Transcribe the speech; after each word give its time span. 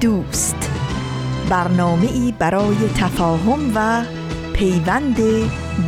دوست. 0.00 0.70
برنامه 1.50 2.12
ای 2.12 2.34
برای 2.38 2.76
تفاهم 2.96 3.72
و 3.74 4.04
پیوند 4.52 5.16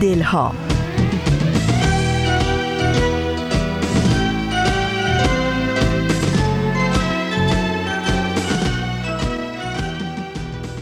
دلها. 0.01 0.53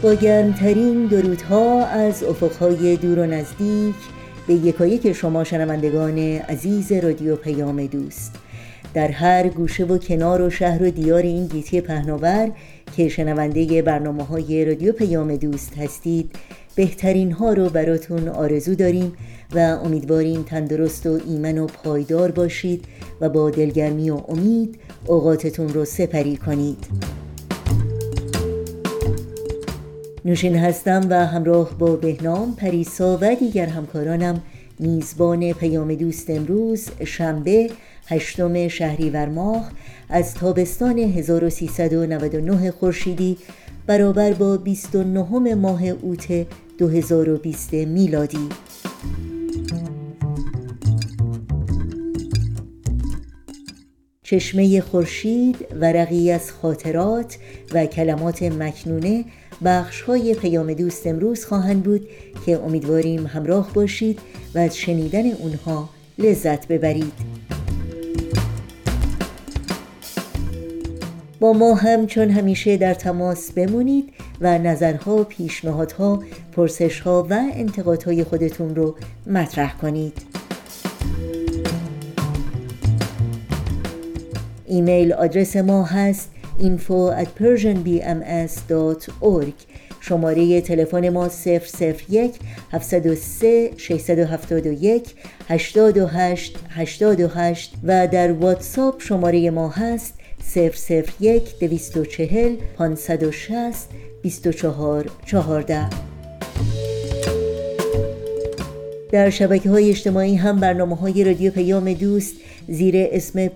با 0.01 0.13
گرمترین 0.13 1.05
درودها 1.05 1.85
از 1.85 2.23
افقهای 2.23 2.97
دور 2.97 3.19
و 3.19 3.25
نزدیک 3.25 3.95
به 4.47 4.53
یکایک 4.53 5.13
شما 5.13 5.43
شنوندگان 5.43 6.17
عزیز 6.19 6.91
رادیو 6.91 7.35
پیام 7.35 7.85
دوست. 7.85 8.46
در 8.97 9.11
هر 9.11 9.47
گوشه 9.47 9.85
و 9.85 9.97
کنار 9.97 10.41
و 10.41 10.49
شهر 10.49 10.83
و 10.83 10.89
دیار 10.89 11.21
این 11.21 11.47
گیتی 11.47 11.81
پهناور 11.81 12.51
که 12.97 13.09
شنونده 13.09 13.81
برنامه 13.81 14.23
های 14.23 14.65
رادیو 14.65 14.91
پیام 14.91 15.35
دوست 15.35 15.77
هستید 15.77 16.31
بهترین 16.75 17.31
ها 17.31 17.53
رو 17.53 17.69
براتون 17.69 18.27
آرزو 18.27 18.75
داریم 18.75 19.13
و 19.55 19.59
امیدواریم 19.59 20.43
تندرست 20.43 21.05
و 21.05 21.19
ایمن 21.27 21.57
و 21.57 21.67
پایدار 21.67 22.31
باشید 22.31 22.85
و 23.21 23.29
با 23.29 23.49
دلگرمی 23.49 24.09
و 24.09 24.21
امید 24.27 24.79
اوقاتتون 25.05 25.69
رو 25.69 25.85
سپری 25.85 26.37
کنید. 26.37 26.87
نوشین 30.25 30.55
هستم 30.55 31.07
و 31.09 31.25
همراه 31.25 31.77
با 31.77 31.95
بهنام 31.95 32.55
پریسا 32.55 33.17
و 33.21 33.35
دیگر 33.35 33.65
همکارانم 33.65 34.41
میزبان 34.79 35.53
پیام 35.53 35.95
دوست 35.95 36.29
امروز 36.29 36.89
شنبه 37.05 37.69
هشتم 38.07 38.67
شهریور 38.67 39.29
ماه 39.29 39.71
از 40.09 40.33
تابستان 40.33 40.99
1399 40.99 42.71
خورشیدی 42.71 43.37
برابر 43.87 44.33
با 44.33 44.57
29 44.57 45.55
ماه 45.55 45.85
اوت 45.85 46.47
2020 46.77 47.73
میلادی. 47.73 48.49
چشمه 54.23 54.81
خورشید 54.81 55.65
ورقی 55.81 56.31
از 56.31 56.51
خاطرات 56.51 57.37
و 57.73 57.85
کلمات 57.85 58.43
مکنونه 58.43 59.25
بخش 59.65 60.01
های 60.01 60.33
پیام 60.33 60.73
دوست 60.73 61.07
امروز 61.07 61.45
خواهند 61.45 61.83
بود 61.83 62.07
که 62.45 62.59
امیدواریم 62.59 63.27
همراه 63.27 63.73
باشید 63.73 64.19
و 64.55 64.59
از 64.59 64.77
شنیدن 64.77 65.31
اونها 65.31 65.89
لذت 66.17 66.67
ببرید. 66.67 67.13
با 71.39 71.53
ما 71.53 71.75
هم 71.75 72.07
چون 72.07 72.29
همیشه 72.29 72.77
در 72.77 72.93
تماس 72.93 73.51
بمونید 73.51 74.09
و 74.41 74.57
نظرها، 74.57 75.23
پیشنهادها، 75.23 76.23
پرسشها 76.51 77.27
و 77.29 77.33
انتقادهای 77.53 78.23
خودتون 78.23 78.75
رو 78.75 78.95
مطرح 79.27 79.77
کنید. 79.77 80.13
ایمیل 84.65 85.13
آدرس 85.13 85.55
ما 85.55 85.83
هست 85.83 86.31
info 86.59 87.11
at 87.11 87.35
persianbms.org 87.35 89.53
شماره 90.01 90.61
تلفن 90.61 91.09
ما 91.09 91.29
001 91.29 92.39
703 92.71 93.73
671 93.77 95.15
828 95.49 96.57
828 96.69 97.71
و 97.83 98.07
در 98.07 98.31
واتساپ 98.31 99.01
شماره 99.01 99.49
ما 99.49 99.69
هست 99.69 100.13
001 100.55 101.59
240 101.59 102.57
560 102.77 103.89
24 104.23 105.05
14 105.25 106.06
در 109.11 109.29
شبکه 109.29 109.69
های 109.69 109.89
اجتماعی 109.89 110.35
هم 110.35 110.55
برنامه 110.55 110.95
های 110.95 111.23
رادیو 111.23 111.51
پیام 111.51 111.93
دوست 111.93 112.35
زیر 112.67 112.95
اسم 112.97 113.49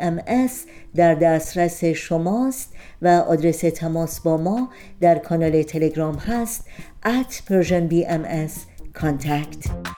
ام 0.00 0.20
اس 0.26 0.64
در 0.94 1.14
دسترس 1.14 1.84
شماست 1.84 2.72
و 3.02 3.08
آدرس 3.08 3.60
تماس 3.60 4.20
با 4.20 4.36
ما 4.36 4.68
در 5.00 5.18
کانال 5.18 5.62
تلگرام 5.62 6.14
هست 6.14 6.64
at 7.04 7.32
Persian 7.48 7.92
BMS 7.92 8.52
contact. 8.94 9.97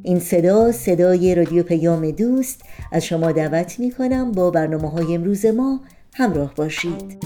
این 0.09 0.19
صدا 0.19 0.71
صدای 0.71 1.35
رادیو 1.35 1.63
پیام 1.63 2.11
دوست. 2.11 2.61
از 2.91 3.05
شما 3.05 3.31
دعوت 3.31 3.79
می 3.79 3.91
کنم 3.91 4.31
با 4.31 4.51
برنامه 4.51 4.89
های 4.89 5.15
امروز 5.15 5.45
ما 5.45 5.81
همراه 6.13 6.55
باشید. 6.55 7.25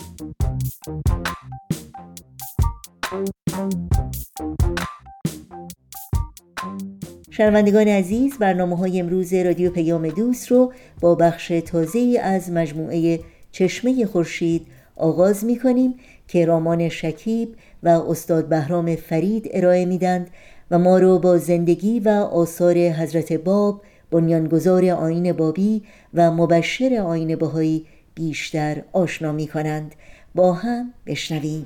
شنوندگان 7.32 7.88
عزیز 7.88 8.38
برنامه 8.38 8.78
های 8.78 9.00
امروز 9.00 9.34
رادیو 9.34 9.72
پیام 9.72 10.08
دوست 10.08 10.52
رو 10.52 10.74
با 11.02 11.16
بخش 11.16 11.48
تازه 11.48 12.20
از 12.24 12.52
مجموعه 12.52 13.20
چشمه 13.52 14.06
خورشید 14.06 14.68
آغاز 14.96 15.46
می 15.46 15.60
کنیم 15.60 15.96
که 16.28 16.46
رامان 16.46 16.90
شکیب 16.90 17.56
و 17.84 17.88
استاد 17.90 18.50
بهرام 18.50 18.96
فرید 18.96 19.50
ارائه 19.52 19.86
میدند. 19.86 20.30
و 20.74 20.80
ما 20.80 20.98
رو 21.00 21.20
با 21.20 21.38
زندگی 21.38 22.00
و 22.00 22.10
آثار 22.10 22.78
حضرت 22.78 23.34
باب 23.34 23.82
بنیانگذار 24.12 24.86
آین 24.90 25.34
بابی 25.34 25.84
و 26.14 26.32
مبشر 26.32 27.04
آین 27.06 27.36
بهایی 27.36 27.86
بیشتر 28.16 28.84
آشنا 28.94 29.32
می 29.32 29.48
کنند 29.48 29.96
با 30.36 30.54
هم 30.54 30.94
بشنویم. 31.06 31.66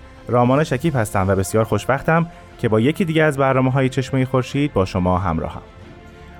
رامان 0.31 0.63
شکیب 0.63 0.95
هستم 0.95 1.25
و 1.27 1.35
بسیار 1.35 1.63
خوشبختم 1.63 2.27
که 2.59 2.69
با 2.69 2.79
یکی 2.79 3.05
دیگه 3.05 3.23
از 3.23 3.37
برنامه 3.37 3.71
های 3.71 3.89
چشمه 3.89 4.25
خورشید 4.25 4.73
با 4.73 4.85
شما 4.85 5.17
همراهم. 5.17 5.61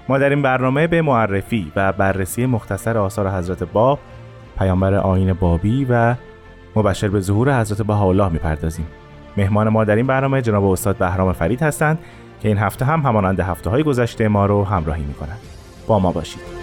ما 0.09 0.17
در 0.17 0.29
این 0.29 0.41
برنامه 0.41 0.87
به 0.87 1.01
معرفی 1.01 1.71
و 1.75 1.91
بررسی 1.91 2.45
مختصر 2.45 2.97
آثار 2.97 3.29
حضرت 3.29 3.63
باب 3.63 3.99
پیامبر 4.59 4.93
آین 4.93 5.33
بابی 5.33 5.87
و 5.89 6.15
مبشر 6.75 7.07
به 7.07 7.19
ظهور 7.19 7.59
حضرت 7.61 7.81
بهاءالله 7.81 8.29
می‌پردازیم. 8.29 8.87
مهمان 9.37 9.69
ما 9.69 9.83
در 9.83 9.95
این 9.95 10.07
برنامه 10.07 10.41
جناب 10.41 10.65
استاد 10.65 10.97
بهرام 10.97 11.33
فرید 11.33 11.61
هستند 11.61 11.99
که 12.41 12.47
این 12.47 12.57
هفته 12.57 12.85
هم 12.85 12.99
همانند 12.99 13.39
هفته 13.39 13.69
های 13.69 13.83
گذشته 13.83 14.27
ما 14.27 14.45
رو 14.45 14.63
همراهی 14.63 15.03
می‌کنند. 15.03 15.39
با 15.87 15.99
ما 15.99 16.11
باشید. 16.11 16.60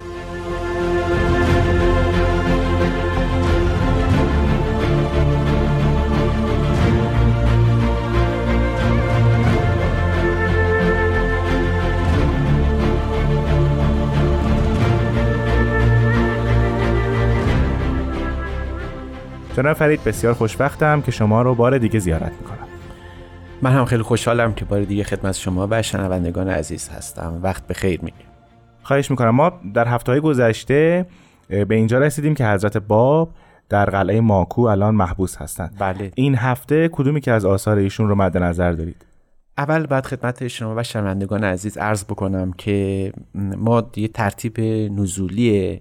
جناب 19.58 19.76
فرید 19.76 20.04
بسیار 20.04 20.34
خوشبختم 20.34 21.02
که 21.02 21.10
شما 21.10 21.42
رو 21.42 21.54
بار 21.54 21.78
دیگه 21.78 21.98
زیارت 21.98 22.32
می‌کنم. 22.32 22.68
من 23.62 23.72
هم 23.72 23.84
خیلی 23.84 24.02
خوشحالم 24.02 24.54
که 24.54 24.64
بار 24.64 24.84
دیگه 24.84 25.04
خدمت 25.04 25.34
شما 25.34 25.68
و 25.70 25.82
شنوندگان 25.82 26.48
عزیز 26.48 26.88
هستم. 26.88 27.40
وقت 27.42 27.66
به 27.66 27.74
خیر 27.74 28.00
میگیم 28.02 28.26
خواهش 28.82 29.10
می‌کنم. 29.10 29.30
ما 29.30 29.52
در 29.74 29.88
هفته 29.88 30.12
های 30.12 30.20
گذشته 30.20 31.06
به 31.48 31.74
اینجا 31.74 31.98
رسیدیم 31.98 32.34
که 32.34 32.46
حضرت 32.46 32.76
باب 32.76 33.30
در 33.68 33.84
قلعه 33.84 34.20
ماکو 34.20 34.62
الان 34.62 34.94
محبوس 34.94 35.36
هستند. 35.36 35.76
بله. 35.78 36.12
این 36.14 36.34
هفته 36.34 36.88
کدومی 36.92 37.20
که 37.20 37.32
از 37.32 37.44
آثار 37.44 37.78
ایشون 37.78 38.08
رو 38.08 38.14
مد 38.14 38.36
نظر 38.36 38.72
دارید؟ 38.72 39.06
اول 39.58 39.86
بعد 39.86 40.06
خدمت 40.06 40.48
شما 40.48 40.74
و 40.76 40.82
شنوندگان 40.82 41.44
عزیز 41.44 41.78
عرض 41.78 42.04
بکنم 42.04 42.52
که 42.52 43.12
ما 43.34 43.90
یه 43.96 44.08
ترتیب 44.08 44.60
نزولی 45.00 45.80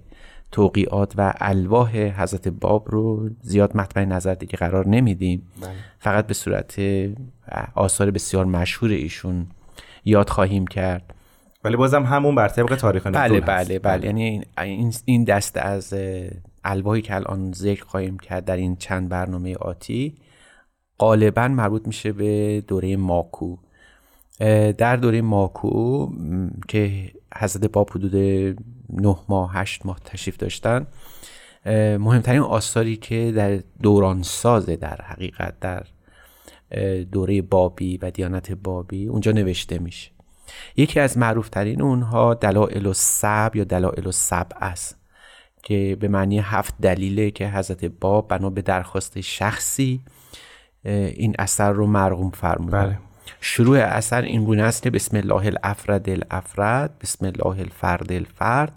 توقیات 0.51 1.13
و 1.17 1.33
الواح 1.37 1.97
حضرت 1.97 2.47
باب 2.47 2.91
رو 2.91 3.29
زیاد 3.41 3.77
مطمئن 3.77 4.11
نظر 4.11 4.33
دیگه 4.33 4.57
قرار 4.57 4.87
نمیدیم. 4.87 5.47
بله. 5.61 5.71
فقط 5.99 6.27
به 6.27 6.33
صورت 6.33 6.81
آثار 7.75 8.11
بسیار 8.11 8.45
مشهور 8.45 8.91
ایشون 8.91 9.45
یاد 10.05 10.29
خواهیم 10.29 10.67
کرد. 10.67 11.13
ولی 11.63 11.75
بازم 11.75 12.03
همون 12.03 12.35
بر 12.35 12.47
طبق 12.47 12.75
تاریخ 12.75 13.07
بله 13.07 13.39
بله 13.39 13.79
بله. 13.79 14.05
یعنی 14.05 14.41
این 15.05 15.23
دست 15.23 15.57
از 15.57 15.93
الواحی 16.63 17.01
که 17.01 17.15
الان 17.15 17.51
ذکر 17.51 17.85
خواهیم 17.85 18.19
کرد 18.19 18.45
در 18.45 18.57
این 18.57 18.75
چند 18.75 19.09
برنامه 19.09 19.55
آتی 19.55 20.17
غالبا 20.99 21.47
مربوط 21.47 21.87
میشه 21.87 22.11
به 22.11 22.63
دوره 22.67 22.95
ماکو. 22.95 23.57
در 24.77 24.95
دوره 24.95 25.21
ماکو 25.21 26.07
که 26.67 27.11
حضرت 27.37 27.71
باب 27.71 27.89
حدود 27.89 28.13
نه 28.89 29.17
ماه 29.29 29.53
هشت 29.53 29.85
ماه 29.85 29.99
تشریف 30.05 30.37
داشتن. 30.37 30.87
مهمترین 31.99 32.41
آثاری 32.41 32.97
که 32.97 33.33
در 33.35 33.59
دوران 33.81 34.23
سازه 34.23 34.75
در 34.75 35.01
حقیقت 35.01 35.59
در 35.59 35.83
دوره 37.11 37.41
بابی 37.41 37.97
و 37.97 38.11
دیانت 38.11 38.51
بابی 38.51 39.07
اونجا 39.07 39.31
نوشته 39.31 39.79
میشه. 39.79 40.11
یکی 40.75 40.99
از 40.99 41.17
معروفترین 41.17 41.81
اونها 41.81 42.33
دلائل 42.33 42.85
و 42.85 42.93
سب 42.93 43.51
یا 43.55 43.63
دلائل 43.63 44.07
و 44.07 44.11
سب 44.11 44.47
است 44.61 44.97
که 45.63 45.97
به 45.99 46.07
معنی 46.07 46.39
هفت 46.39 46.73
دلیله 46.81 47.31
که 47.31 47.49
حضرت 47.49 47.85
باب 47.85 48.27
بنا 48.27 48.49
به 48.49 48.61
درخواست 48.61 49.21
شخصی 49.21 50.01
این 50.83 51.35
اثر 51.39 51.71
رو 51.71 51.87
مرغوم 51.87 52.29
فرمودن. 52.29 52.85
بله. 52.85 52.99
شروع 53.49 53.77
اثر 53.77 54.21
این 54.21 54.45
گونه 54.45 54.63
است 54.63 54.83
که 54.83 54.89
بسم 54.89 55.17
الله 55.17 55.45
الافرد 55.45 56.09
الافرد 56.09 56.97
بسم 57.01 57.25
الله 57.25 57.59
الفرد 57.59 58.11
الفرد 58.11 58.71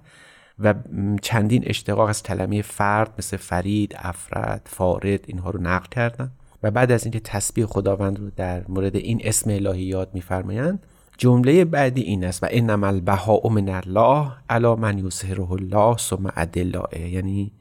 و 0.59 0.75
چندین 1.23 1.63
اشتقاق 1.67 2.09
از 2.09 2.23
کلمه 2.23 2.63
فرد 2.63 3.15
مثل 3.19 3.37
فرید 3.37 3.95
افراد 3.99 4.61
فارد 4.65 5.21
اینها 5.27 5.51
رو 5.51 5.61
نقل 5.61 5.87
کردن. 5.91 6.31
و 6.63 6.71
بعد 6.71 6.93
از 6.93 7.05
اینکه 7.05 7.21
تسبیح 7.21 7.67
خداوند 7.67 8.19
رو 8.19 8.31
در 8.37 8.65
مورد 8.69 8.97
این 8.97 9.21
اسم 9.25 9.51
الهی 9.51 9.83
یاد 9.83 10.11
میفرمایند 10.15 10.87
جمله 11.19 11.65
بعدی 11.65 12.03
این 12.03 12.25
است 12.25 12.43
و 12.43 12.47
انما 12.51 12.87
البهاء 12.87 13.49
من 13.49 13.69
الله 13.69 14.33
علی 14.51 14.75
من 14.75 14.99
یظهره 14.99 15.53
الله 15.53 15.97
ثم 15.97 16.33
ادلائه 16.37 17.09
یعنی 17.09 17.53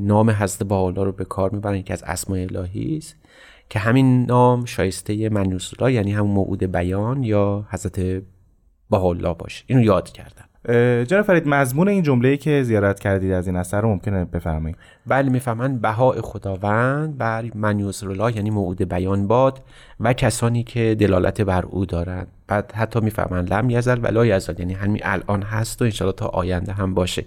نام 0.00 0.30
حضرت 0.30 0.62
بهاءالله 0.62 1.04
رو 1.04 1.12
به 1.12 1.24
کار 1.24 1.50
می‌برن 1.50 1.82
که 1.82 1.92
از 1.92 2.02
اسماء 2.02 2.40
الهی 2.40 2.96
است. 2.96 3.21
که 3.72 3.78
همین 3.78 4.24
نام 4.26 4.64
شایسته 4.64 5.28
من 5.28 5.40
الله 5.40 5.92
یعنی 5.92 6.12
همون 6.12 6.30
موعود 6.30 6.62
بیان 6.62 7.22
یا 7.22 7.66
حضرت 7.70 8.22
بهاءالله 8.90 9.34
باشه. 9.34 9.64
اینو 9.66 9.82
یاد 9.82 10.10
کردم. 10.10 10.44
جناب 11.04 11.22
فرید 11.22 11.48
مضمون 11.48 11.88
این 11.88 12.02
جمله 12.02 12.36
که 12.36 12.62
زیارت 12.62 13.00
کردید 13.00 13.32
از 13.32 13.46
این 13.46 13.56
اثر 13.56 13.80
رو 13.80 13.88
ممکنه 13.88 14.24
بفرمایید. 14.24 14.76
بله 15.06 15.30
می‌فهمن 15.30 15.78
بهای 15.78 16.20
خداوند 16.20 17.18
بر 17.18 17.44
من 17.54 17.92
الله 18.02 18.36
یعنی 18.36 18.50
موعود 18.50 18.82
بیان 18.82 19.26
باد 19.26 19.62
و 20.00 20.12
کسانی 20.12 20.62
که 20.62 20.96
دلالت 20.98 21.40
بر 21.40 21.64
او 21.66 21.86
دارند. 21.86 22.28
بعد 22.46 22.72
حتی 22.72 23.00
می‌فهمن 23.00 23.44
لم 23.44 23.70
یزل 23.70 23.98
و 24.02 24.06
لا 24.06 24.26
یزل 24.26 24.54
یعنی 24.58 24.72
همین 24.72 25.00
الان 25.04 25.42
هست 25.42 25.82
و 25.82 25.84
انشاءالله 25.84 26.16
تا 26.16 26.26
آینده 26.26 26.72
هم 26.72 26.94
باشه. 26.94 27.24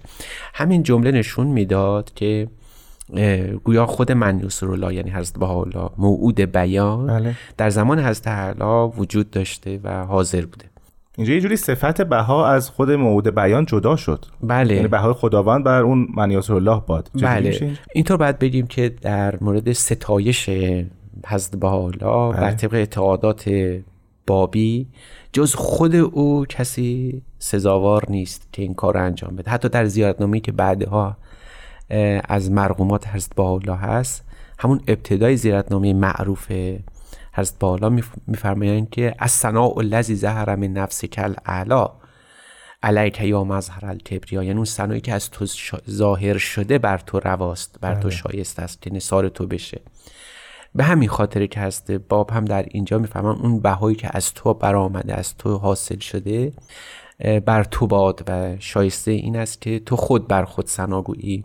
همین 0.54 0.82
جمله 0.82 1.10
نشون 1.10 1.46
می‌داد 1.46 2.14
که 2.14 2.48
گویا 3.64 3.86
خود 3.86 4.12
من 4.12 4.48
الله 4.62 4.94
یعنی 4.94 5.10
حضرت 5.10 5.42
الله 5.42 5.90
موعود 5.98 6.40
بیان 6.40 7.06
بله. 7.06 7.34
در 7.56 7.70
زمان 7.70 8.00
حضرت 8.00 8.28
علا 8.28 8.88
وجود 8.88 9.30
داشته 9.30 9.80
و 9.84 10.04
حاضر 10.04 10.40
بوده. 10.40 10.64
اینجا 11.16 11.34
یه 11.34 11.40
جوری 11.40 11.56
صفت 11.56 12.02
بها 12.02 12.48
از 12.48 12.70
خود 12.70 12.90
موعود 12.90 13.34
بیان 13.34 13.66
جدا 13.66 13.96
شد. 13.96 14.24
بله. 14.42 14.74
یعنی 14.74 14.88
بهای 14.88 15.12
خداوند 15.12 15.64
بر 15.64 15.82
اون 15.82 16.08
منیات 16.16 16.50
الله 16.50 16.82
باد. 16.86 17.10
بله. 17.22 17.76
اینطور 17.94 18.16
باید 18.16 18.38
بگیم 18.38 18.66
که 18.66 18.88
در 18.88 19.38
مورد 19.40 19.72
ستایش 19.72 20.50
حضرت 21.26 21.56
بها 21.56 21.88
بله. 21.88 22.40
بر 22.40 22.50
طبق 22.50 22.74
اعتقادات 22.74 23.50
بابی 24.26 24.86
جز 25.32 25.54
خود 25.54 25.94
او 25.94 26.46
کسی 26.48 27.22
سزاوار 27.38 28.04
نیست 28.08 28.48
که 28.52 28.62
این 28.62 28.74
کار 28.74 28.98
انجام 28.98 29.36
بده. 29.36 29.50
حتی 29.50 29.68
در 29.68 29.84
زیارتنامه‌ای 29.84 30.40
که 30.40 30.52
بعدها 30.52 31.16
از 32.28 32.50
مرغومات 32.50 33.06
حضرت 33.06 33.38
الله 33.40 33.76
هست. 33.76 34.24
همون 34.58 34.80
ابتدای 34.88 35.36
زیارتنامه 35.36 35.92
معروف 35.92 36.52
حضرت 37.32 37.58
بالا 37.60 37.98
میفرمایند 38.26 38.90
که 38.90 39.14
از 39.18 39.30
صناع 39.30 39.78
الذی 39.78 40.14
ظهر 40.14 40.56
من 40.56 40.72
نفس 40.72 41.04
کل 41.04 41.34
اعلا 41.46 41.88
علیک 42.82 43.20
یا 43.20 43.44
مظهر 43.44 43.86
الکبریا 43.86 44.42
یعنی 44.42 44.64
اون 44.78 45.00
که 45.00 45.12
از 45.12 45.30
تو 45.30 45.46
ظاهر 45.90 46.38
شده 46.38 46.78
بر 46.78 46.98
تو 46.98 47.20
رواست 47.20 47.78
بر 47.80 47.94
تو 47.94 48.08
بله. 48.08 48.10
شایسته 48.10 48.62
است 48.62 48.82
که 48.82 48.92
نثار 48.92 49.28
تو 49.28 49.46
بشه. 49.46 49.80
به 50.74 50.84
همین 50.84 51.08
خاطر 51.08 51.46
که 51.46 51.60
هست 51.60 51.92
باب 51.92 52.30
هم 52.30 52.44
در 52.44 52.66
اینجا 52.70 52.98
می‌فهمن 52.98 53.36
اون 53.36 53.60
بهایی 53.60 53.96
که 53.96 54.08
از 54.12 54.34
تو 54.34 54.54
برآمده 54.54 55.14
از 55.14 55.36
تو 55.36 55.56
حاصل 55.56 55.98
شده 55.98 56.52
بر 57.46 57.64
تو 57.64 57.86
باد 57.86 58.22
و 58.28 58.56
شایسته 58.58 59.10
این 59.10 59.36
است 59.36 59.60
که 59.60 59.78
تو 59.78 59.96
خود 59.96 60.28
بر 60.28 60.44
خود 60.44 60.66
سناگویی 60.66 61.44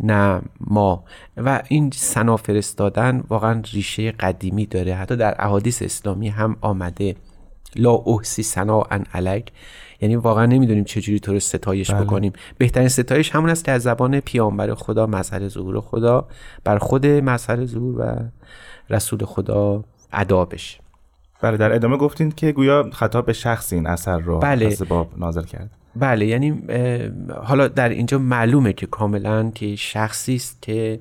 نه 0.00 0.42
ما. 0.60 1.04
و 1.36 1.62
این 1.68 1.90
سنا 1.94 2.36
فرستادن 2.36 3.22
واقعا 3.28 3.62
ریشه 3.72 4.12
قدیمی 4.12 4.66
داره. 4.66 4.94
حتی 4.94 5.16
در 5.16 5.34
احادیث 5.38 5.82
اسلامی 5.82 6.28
هم 6.28 6.56
آمده. 6.60 7.16
لا 7.76 7.94
احسی 7.94 8.42
سنا 8.42 8.82
ان 8.90 9.04
علک 9.14 9.52
یعنی 10.00 10.16
واقعا 10.16 10.46
نمی‌دونیم 10.46 10.84
چجوری 10.84 11.20
تو 11.20 11.32
رو 11.32 11.40
ستایش 11.40 11.90
بله. 11.90 12.04
بکنیم. 12.04 12.32
بهترین 12.58 12.88
ستایش 12.88 13.30
همون 13.30 13.50
است 13.50 13.64
که 13.64 13.72
از 13.72 13.82
زبان 13.82 14.20
پیامبر 14.20 14.74
خدا 14.74 15.06
مظهر 15.06 15.48
ظهور 15.48 15.80
خدا 15.80 16.28
بر 16.64 16.78
خود 16.78 17.06
مظهر 17.06 17.66
ظهور 17.66 18.00
و 18.00 18.16
رسول 18.90 19.24
خدا 19.24 19.84
ادا 20.12 20.44
بشه. 20.44 20.80
بله 21.42 21.56
در 21.56 21.74
ادامه 21.74 21.96
گفتین 21.96 22.30
که 22.30 22.52
گویا 22.52 22.90
خطاب 22.92 23.26
به 23.26 23.32
شخص 23.32 23.72
این 23.72 23.86
اثر 23.86 24.18
رو 24.18 24.38
بله. 24.38 24.76
باب 24.88 25.10
نازل 25.16 25.42
کرد. 25.42 25.70
بله 25.98 26.26
یعنی 26.26 26.62
حالا 27.42 27.68
در 27.68 27.88
اینجا 27.88 28.18
معلومه 28.18 28.72
که 28.72 28.86
کاملا 28.86 29.50
که 29.50 29.76
شخصی 29.76 30.34
است 30.34 30.62
که 30.62 31.00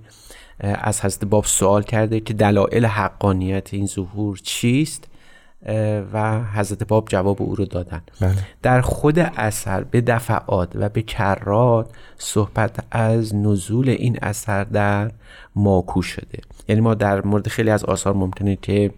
از 0.60 1.06
حضرت 1.06 1.25
باب 1.25 1.46
سوال 1.46 1.84
کرده 1.84 2.20
که 2.20 2.34
دلایل 2.34 2.86
حقانیت 2.86 3.74
این 3.74 3.86
ظهور 3.86 4.38
چیست 4.44 5.08
و 6.13 6.44
حضرت 6.54 6.84
باب 6.84 7.08
جواب 7.10 7.42
او 7.42 7.56
رو 7.56 7.66
دادن. 7.66 8.01
بله. 8.22 8.36
در 8.62 8.82
خود 8.82 9.20
اثر 9.20 9.84
به 9.84 10.01
دفعات 10.01 10.72
و 10.75 10.89
به 10.89 11.01
کرات 11.01 11.89
صحبت 12.18 12.86
از 12.92 13.36
نزول 13.36 13.89
این 13.89 14.18
اثر 14.22 14.63
در 14.63 15.12
ماکو 15.56 16.01
شده. 16.01 16.39
یعنی 16.68 16.82
ما 16.82 16.94
در 16.94 17.25
مورد 17.25 17.48
خیلی 17.48 17.70
از 17.70 17.84
آثار 17.84 18.13
ممکنه 18.13 18.56
که 18.56 18.92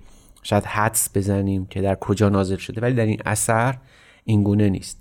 شاید 0.43 0.63
حدس 0.63 1.09
بزنیم 1.15 1.65
که 1.65 1.81
در 1.81 1.95
کجا 1.95 2.29
نازل 2.29 2.57
شده 2.57 2.81
ولی 2.81 2.95
در 2.95 3.05
این 3.05 3.21
اثر 3.25 3.75
این 4.23 4.43
گونه 4.43 4.69
نیست. 4.69 4.98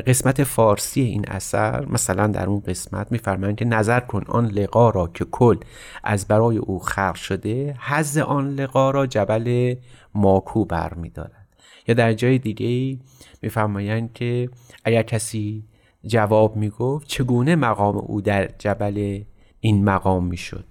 قسمت 0.00 0.44
فارسی 0.44 1.00
این 1.00 1.24
اثر 1.28 1.84
مثلا 1.84 2.26
در 2.26 2.46
اون 2.46 2.60
قسمت 2.60 3.12
میفرمایند 3.12 3.56
که 3.56 3.64
نظر 3.64 4.00
کن 4.00 4.24
آن 4.28 4.46
لقا 4.46 4.90
را 4.90 5.10
که 5.14 5.24
کل 5.24 5.56
از 6.04 6.28
برای 6.28 6.56
او 6.56 6.78
خلق 6.78 7.14
شده 7.14 7.76
حز 7.80 8.18
آن 8.18 8.48
لقا 8.48 8.90
را 8.90 9.06
جبل 9.06 9.74
ماکو 10.14 10.64
برمیدارد. 10.64 11.48
یا 11.88 11.94
در 11.94 12.12
جای 12.12 12.38
دیگه 12.38 12.98
میفرمایند 13.42 14.12
که 14.12 14.48
اگر 14.84 15.02
کسی 15.02 15.64
جواب 16.06 16.56
می‌گفت 16.56 17.06
چگونه 17.06 17.56
مقام 17.56 17.96
او 17.96 18.20
در 18.20 18.50
جبل 18.58 19.22
این 19.60 19.84
مقام 19.84 20.24
می‌شد؟ 20.26 20.64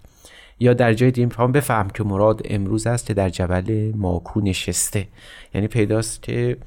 یا 0.59 0.73
در 0.73 0.93
جای 0.93 1.11
دیگه 1.11 1.25
میفهم 1.25 1.51
بفهم 1.51 1.89
که 1.89 2.03
مراد 2.03 2.41
امروز 2.45 2.87
است 2.87 3.11
در 3.11 3.29
جبل 3.29 3.91
ماکو 3.95 4.41
نشسته. 4.41 5.07
یعنی 5.53 5.67
پیداست 5.67 6.23
که 6.23 6.57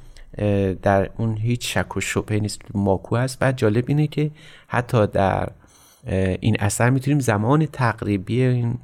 در 0.82 1.10
اون 1.16 1.36
هیچ 1.36 1.74
شک 1.74 1.96
و 1.96 2.00
شبهه 2.00 2.38
نیست 2.38 2.62
ماکو 2.74 3.16
هست. 3.16 3.38
و 3.40 3.52
جالب 3.52 3.84
اینه 3.86 4.06
که 4.06 4.30
حتی 4.66 5.06
در 5.06 5.48
این 6.40 6.56
اثر 6.60 6.90
می‌تونیم 6.90 7.20
زمان 7.20 7.66
تقریبی 7.66 8.42
این 8.42 8.78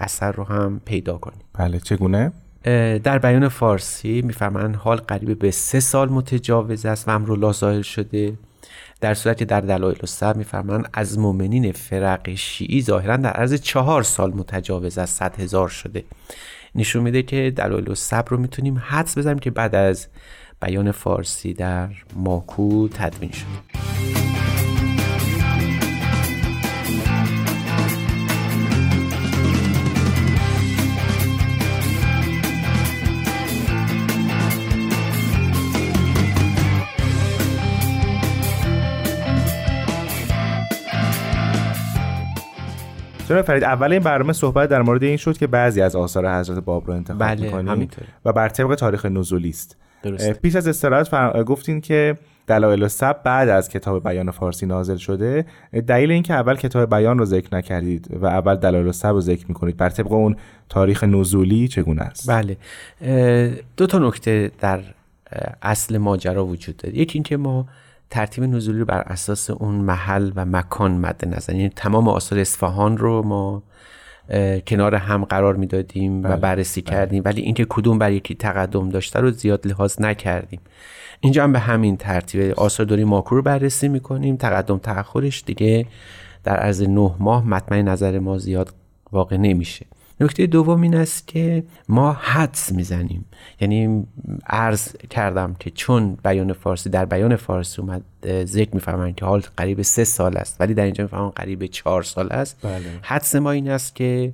اثر 0.00 0.32
رو 0.32 0.44
هم 0.44 0.80
پیدا 0.84 1.18
کنیم. 1.18 1.40
بله 1.54 1.78
چگونه؟ 1.80 2.32
در 2.98 3.18
بیان 3.18 3.48
فارسی 3.48 4.22
میفرمایند 4.22 4.76
حال 4.76 4.96
قریب 4.96 5.38
به 5.38 5.50
سه 5.50 5.80
سال 5.80 6.08
متجاوز 6.08 6.86
است 6.86 7.08
و 7.08 7.10
امرالله 7.10 7.52
ظاهر 7.52 7.82
شده. 7.82 8.32
در 9.00 9.14
صورتی 9.14 9.44
در 9.44 9.60
دلایل 9.60 9.96
الصبر 10.00 10.36
میفرمایند 10.36 10.88
از 10.92 11.18
مؤمنین 11.18 11.72
فرق 11.72 12.34
شیعی 12.34 12.82
ظاهرا 12.82 13.16
در 13.16 13.30
عرض 13.30 13.54
چهار 13.54 14.02
سال 14.02 14.30
متجاوز 14.30 14.98
از 14.98 15.10
صد 15.10 15.40
هزار 15.40 15.68
شده. 15.68 16.04
نشون 16.74 17.02
میده 17.02 17.22
که 17.22 17.52
دلایل 17.56 17.88
الصبر 17.88 18.28
رو 18.28 18.36
می‌تونیم 18.36 18.82
حدس 18.86 19.18
بزنیم 19.18 19.38
که 19.38 19.50
بعد 19.50 19.74
از 19.74 20.06
بیان 20.62 20.92
فارسی 20.92 21.52
در 21.52 21.88
ماکو 22.16 22.88
تدوین 22.88 23.30
شد 23.30 23.46
جناب 43.28 43.42
فرید 43.44 43.64
اول 43.64 43.92
این 43.92 44.02
برنامه 44.02 44.32
صحبت 44.32 44.68
در 44.68 44.82
مورد 44.82 45.02
این 45.02 45.16
شد 45.16 45.38
که 45.38 45.46
بعضی 45.46 45.82
از 45.82 45.96
آثار 45.96 46.40
حضرت 46.40 46.58
باب 46.58 46.86
رو 46.86 46.94
انتخاب 46.94 47.18
بله، 47.18 47.40
می‌کنیم. 47.40 47.88
و 48.24 48.32
بر 48.32 48.48
طبق 48.48 48.74
تاریخ 48.74 49.06
نزولی 49.06 49.48
است 49.48 49.76
درسته. 50.02 50.32
پیش 50.32 50.56
از 50.56 50.68
استراحت 50.68 51.08
فر... 51.08 51.42
گفتین 51.42 51.80
که 51.80 52.16
دلایل 52.46 52.88
سب 52.88 53.22
بعد 53.22 53.48
از 53.48 53.68
کتاب 53.68 54.04
بیان 54.04 54.30
فارسی 54.30 54.66
نازل 54.66 54.96
شده. 54.96 55.46
دلیل 55.86 56.10
اینکه 56.10 56.34
اول 56.34 56.56
کتاب 56.56 56.90
بیان 56.90 57.18
رو 57.18 57.24
ذکر 57.24 57.56
نکردید 57.56 58.08
و 58.20 58.26
اول 58.26 58.56
دلایل 58.56 58.92
سب 58.92 59.08
رو 59.08 59.20
ذکر 59.20 59.44
می‌کنید. 59.48 59.76
بر 59.76 59.88
طبق 59.88 60.12
اون 60.12 60.36
تاریخ 60.68 61.04
نزولی 61.04 61.68
چگونه 61.68 62.02
است؟ 62.02 62.30
بله. 62.30 62.56
دو 63.76 63.86
تا 63.86 63.98
نکته 63.98 64.50
در 64.60 64.80
اصل 65.62 65.98
ماجرا 65.98 66.46
وجود 66.46 66.76
داره. 66.76 66.98
یکی 66.98 67.18
اینکه 67.18 67.36
ما 67.36 67.66
ترتیب 68.10 68.44
نزولی 68.44 68.78
رو 68.78 68.84
بر 68.84 69.00
اساس 69.00 69.50
اون 69.50 69.74
محل 69.74 70.32
و 70.36 70.44
مکان 70.44 70.92
مد 70.92 71.34
نظر 71.36 71.54
یعنی 71.54 71.68
تمام 71.68 72.08
آثار 72.08 72.38
اصفهان 72.38 72.98
رو 72.98 73.22
ما 73.22 73.62
کنار 74.66 74.94
هم 74.94 75.24
قرار 75.24 75.56
می‌دادیم 75.56 76.22
و 76.22 76.36
بررسی 76.36 76.82
کردیم. 76.82 77.22
ولی 77.24 77.42
اینکه 77.42 77.66
کدوم 77.68 77.98
بر 77.98 78.12
یکی 78.12 78.34
تقدم 78.34 78.88
داشته 78.88 79.20
رو 79.20 79.30
زیاد 79.30 79.66
لحاظ 79.66 80.00
نکردیم. 80.00 80.60
اینجا 81.20 81.44
هم 81.44 81.52
به 81.52 81.58
همین 81.58 81.96
ترتیب 81.96 82.54
آثار 82.56 82.86
دوری 82.86 83.04
ماکو 83.04 83.34
رو 83.34 83.42
بررسی 83.42 83.88
می‌کنیم. 83.88 84.36
تقدم 84.36 84.78
تأخرش 84.78 85.42
دیگه 85.46 85.86
در 86.44 86.56
عرض 86.56 86.82
نه 86.82 87.14
ماه 87.18 87.48
مطمئن 87.48 87.88
نظر 87.88 88.18
ما 88.18 88.38
زیاد 88.38 88.74
واقع 89.12 89.36
نمیشه. 89.36 89.86
نکته 90.22 90.46
دوم 90.46 90.82
این 90.82 90.94
است 90.94 91.28
که 91.28 91.64
ما 91.88 92.12
حدس 92.12 92.72
می‌زنیم. 92.72 93.24
یعنی 93.60 94.06
عرض 94.46 94.96
کردم 94.96 95.56
که 95.58 95.70
چون 95.70 96.18
بیان 96.24 96.52
فارسی 96.52 96.90
در 96.90 97.04
بیان 97.04 97.36
فارسی 97.36 97.82
اومد 97.82 98.02
ذکر 98.44 98.74
میفرمایند 98.74 99.16
که 99.16 99.24
حال 99.24 99.42
قریب 99.56 99.82
سه 99.82 100.04
سال 100.04 100.36
است 100.36 100.60
ولی 100.60 100.74
در 100.74 100.84
اینجا 100.84 101.04
میفرمایند 101.04 101.34
قریب 101.34 101.66
چهار 101.66 102.02
سال 102.02 102.32
است. 102.32 102.58
بله. 102.62 102.82
حدس 103.02 103.34
ما 103.34 103.50
این 103.50 103.70
است 103.70 103.94
که 103.94 104.32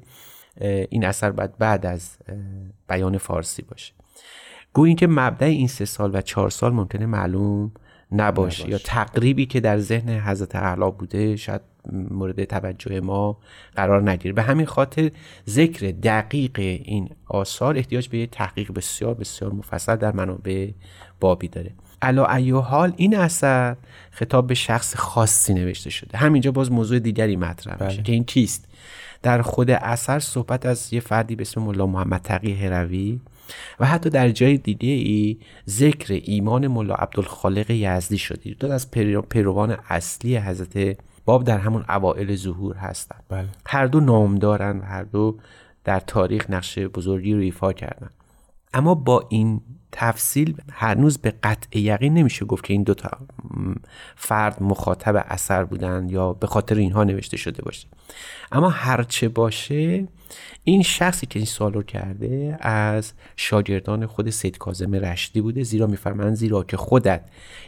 این 0.91 1.05
اثر 1.05 1.31
باید 1.31 1.59
بعد 1.59 1.87
از 1.87 2.11
بیان 2.89 3.19
فارسی 3.19 3.63
باشه. 3.63 3.93
گویا 4.73 4.87
اینکه 4.87 5.07
مبدع 5.07 5.47
این 5.47 5.69
سه 5.69 5.85
سال 5.85 6.11
و 6.15 6.21
چهار 6.21 6.51
سال 6.51 6.73
ممکنه 6.73 7.07
معلوم 7.07 7.73
نباشه, 8.13 8.69
یا 8.69 8.79
تقریبی 8.79 9.47
که 9.47 9.61
در 9.61 9.79
ذهن 9.79 10.09
حضرت 10.09 10.57
اعلی 10.57 10.91
بوده 10.99 11.37
شاید 11.37 11.61
مورد 11.93 12.45
توجه 12.45 13.01
ما 13.01 13.39
قرار 13.77 14.11
نگیره. 14.11 14.35
به 14.35 14.43
همین 14.43 14.67
خاطر 14.67 15.11
ذکر 15.49 15.91
دقیق 15.91 16.59
این 16.59 17.11
آثار 17.27 17.77
احتیاج 17.77 18.09
به 18.09 18.19
یه 18.19 18.27
تحقیق 18.27 18.73
بسیار 18.73 19.15
بسیار 19.15 19.53
مفصل 19.53 19.97
در 19.97 20.13
منابع 20.13 20.71
بابی 21.21 21.49
داره. 21.49 21.71
علا 22.03 22.27
ای 22.27 22.51
حال 22.51 22.93
این 22.97 23.17
اثر 23.17 23.77
خطاب 24.11 24.47
به 24.47 24.55
شخص 24.55 24.97
خاصی 24.97 25.55
نوشته 25.55 25.91
شده. 25.91 26.19
همینجا 26.19 26.53
باز 26.53 26.73
موضوع 26.73 26.99
دیگری 26.99 27.37
مطرح 27.37 27.85
میشه 27.85 28.03
که 28.03 28.13
این 28.13 28.25
کیست؟ 28.25 28.69
در 29.23 29.43
خود 29.43 29.71
اثر 29.71 30.19
صحبت 30.19 30.67
از 30.67 30.93
یه 30.93 31.01
فردی 31.01 31.37
به 31.37 31.43
اسم 31.43 31.63
ملا 31.63 31.87
محمد 31.87 32.21
تقی 32.21 32.55
هروی 32.55 33.21
و 33.81 33.87
حتی 33.87 34.11
در 34.11 34.31
جای 34.31 34.57
دیگه 34.57 34.89
ای 34.89 35.37
ذکر 35.69 36.21
ایمان 36.25 36.67
ملا 36.67 36.95
عبدالخالق 36.95 37.71
یزدی 37.71 38.19
شده 38.19 38.51
دو 38.61 38.73
از 38.73 38.91
پیرو- 38.91 39.27
پیروان 39.29 39.77
اصلی 39.89 40.37
حضرت 40.37 40.99
باب 41.25 41.45
در 41.45 41.59
همون 41.59 41.85
اوائل 41.89 42.37
ظهور 42.37 42.77
هستند 42.77 43.23
بله. 43.29 43.49
هر 43.67 43.87
دو 43.87 44.01
نام 44.01 44.35
دارن 44.35 44.79
و 44.79 44.83
هر 44.83 45.03
دو 45.03 45.39
در 45.85 46.01
تاریخ 46.01 46.51
نقش 46.51 46.79
بزرگی 46.79 47.35
رو 47.35 47.41
ایفا 47.41 47.73
کردن. 47.73 48.11
اما 48.75 48.95
با 48.95 49.27
این 49.29 49.61
تفصیل 49.93 50.57
هنوز 50.73 51.19
به 51.19 51.31
قطع 51.43 51.79
یقین 51.79 52.15
نمیشه 52.15 52.45
گفت 52.45 52.65
که 52.65 52.73
این 52.73 52.83
دو 52.83 52.95
تا 52.95 53.11
م، 53.57 53.75
فرد 54.17 54.63
مخاطب 54.63 55.25
اثر 55.29 55.65
بودن 55.65 56.07
یا 56.11 56.33
به 56.33 56.47
خاطر 56.47 56.75
اینها 56.75 57.05
نوشته 57.05 57.37
شده 57.37 57.63
باشه. 57.63 57.89
اما 58.53 58.69
هرچه 58.69 59.29
باشه 59.29 60.09
این 60.65 60.83
شخصی 60.83 61.27
که 61.27 61.39
این 61.39 61.47
سوال 61.47 61.73
رو 61.73 61.83
کرده 61.83 62.57
از 62.61 63.13
شاگردان 63.37 64.07
خود 64.07 64.31
سید 64.31 64.59
کاظم 64.59 64.95
رشدی 64.95 65.41
بوده. 65.41 65.63
زیرا 65.63 65.87
میفرمایند 65.87 66.35
زیرا 66.35 66.63
که 66.63 66.77
خودت 66.77 67.21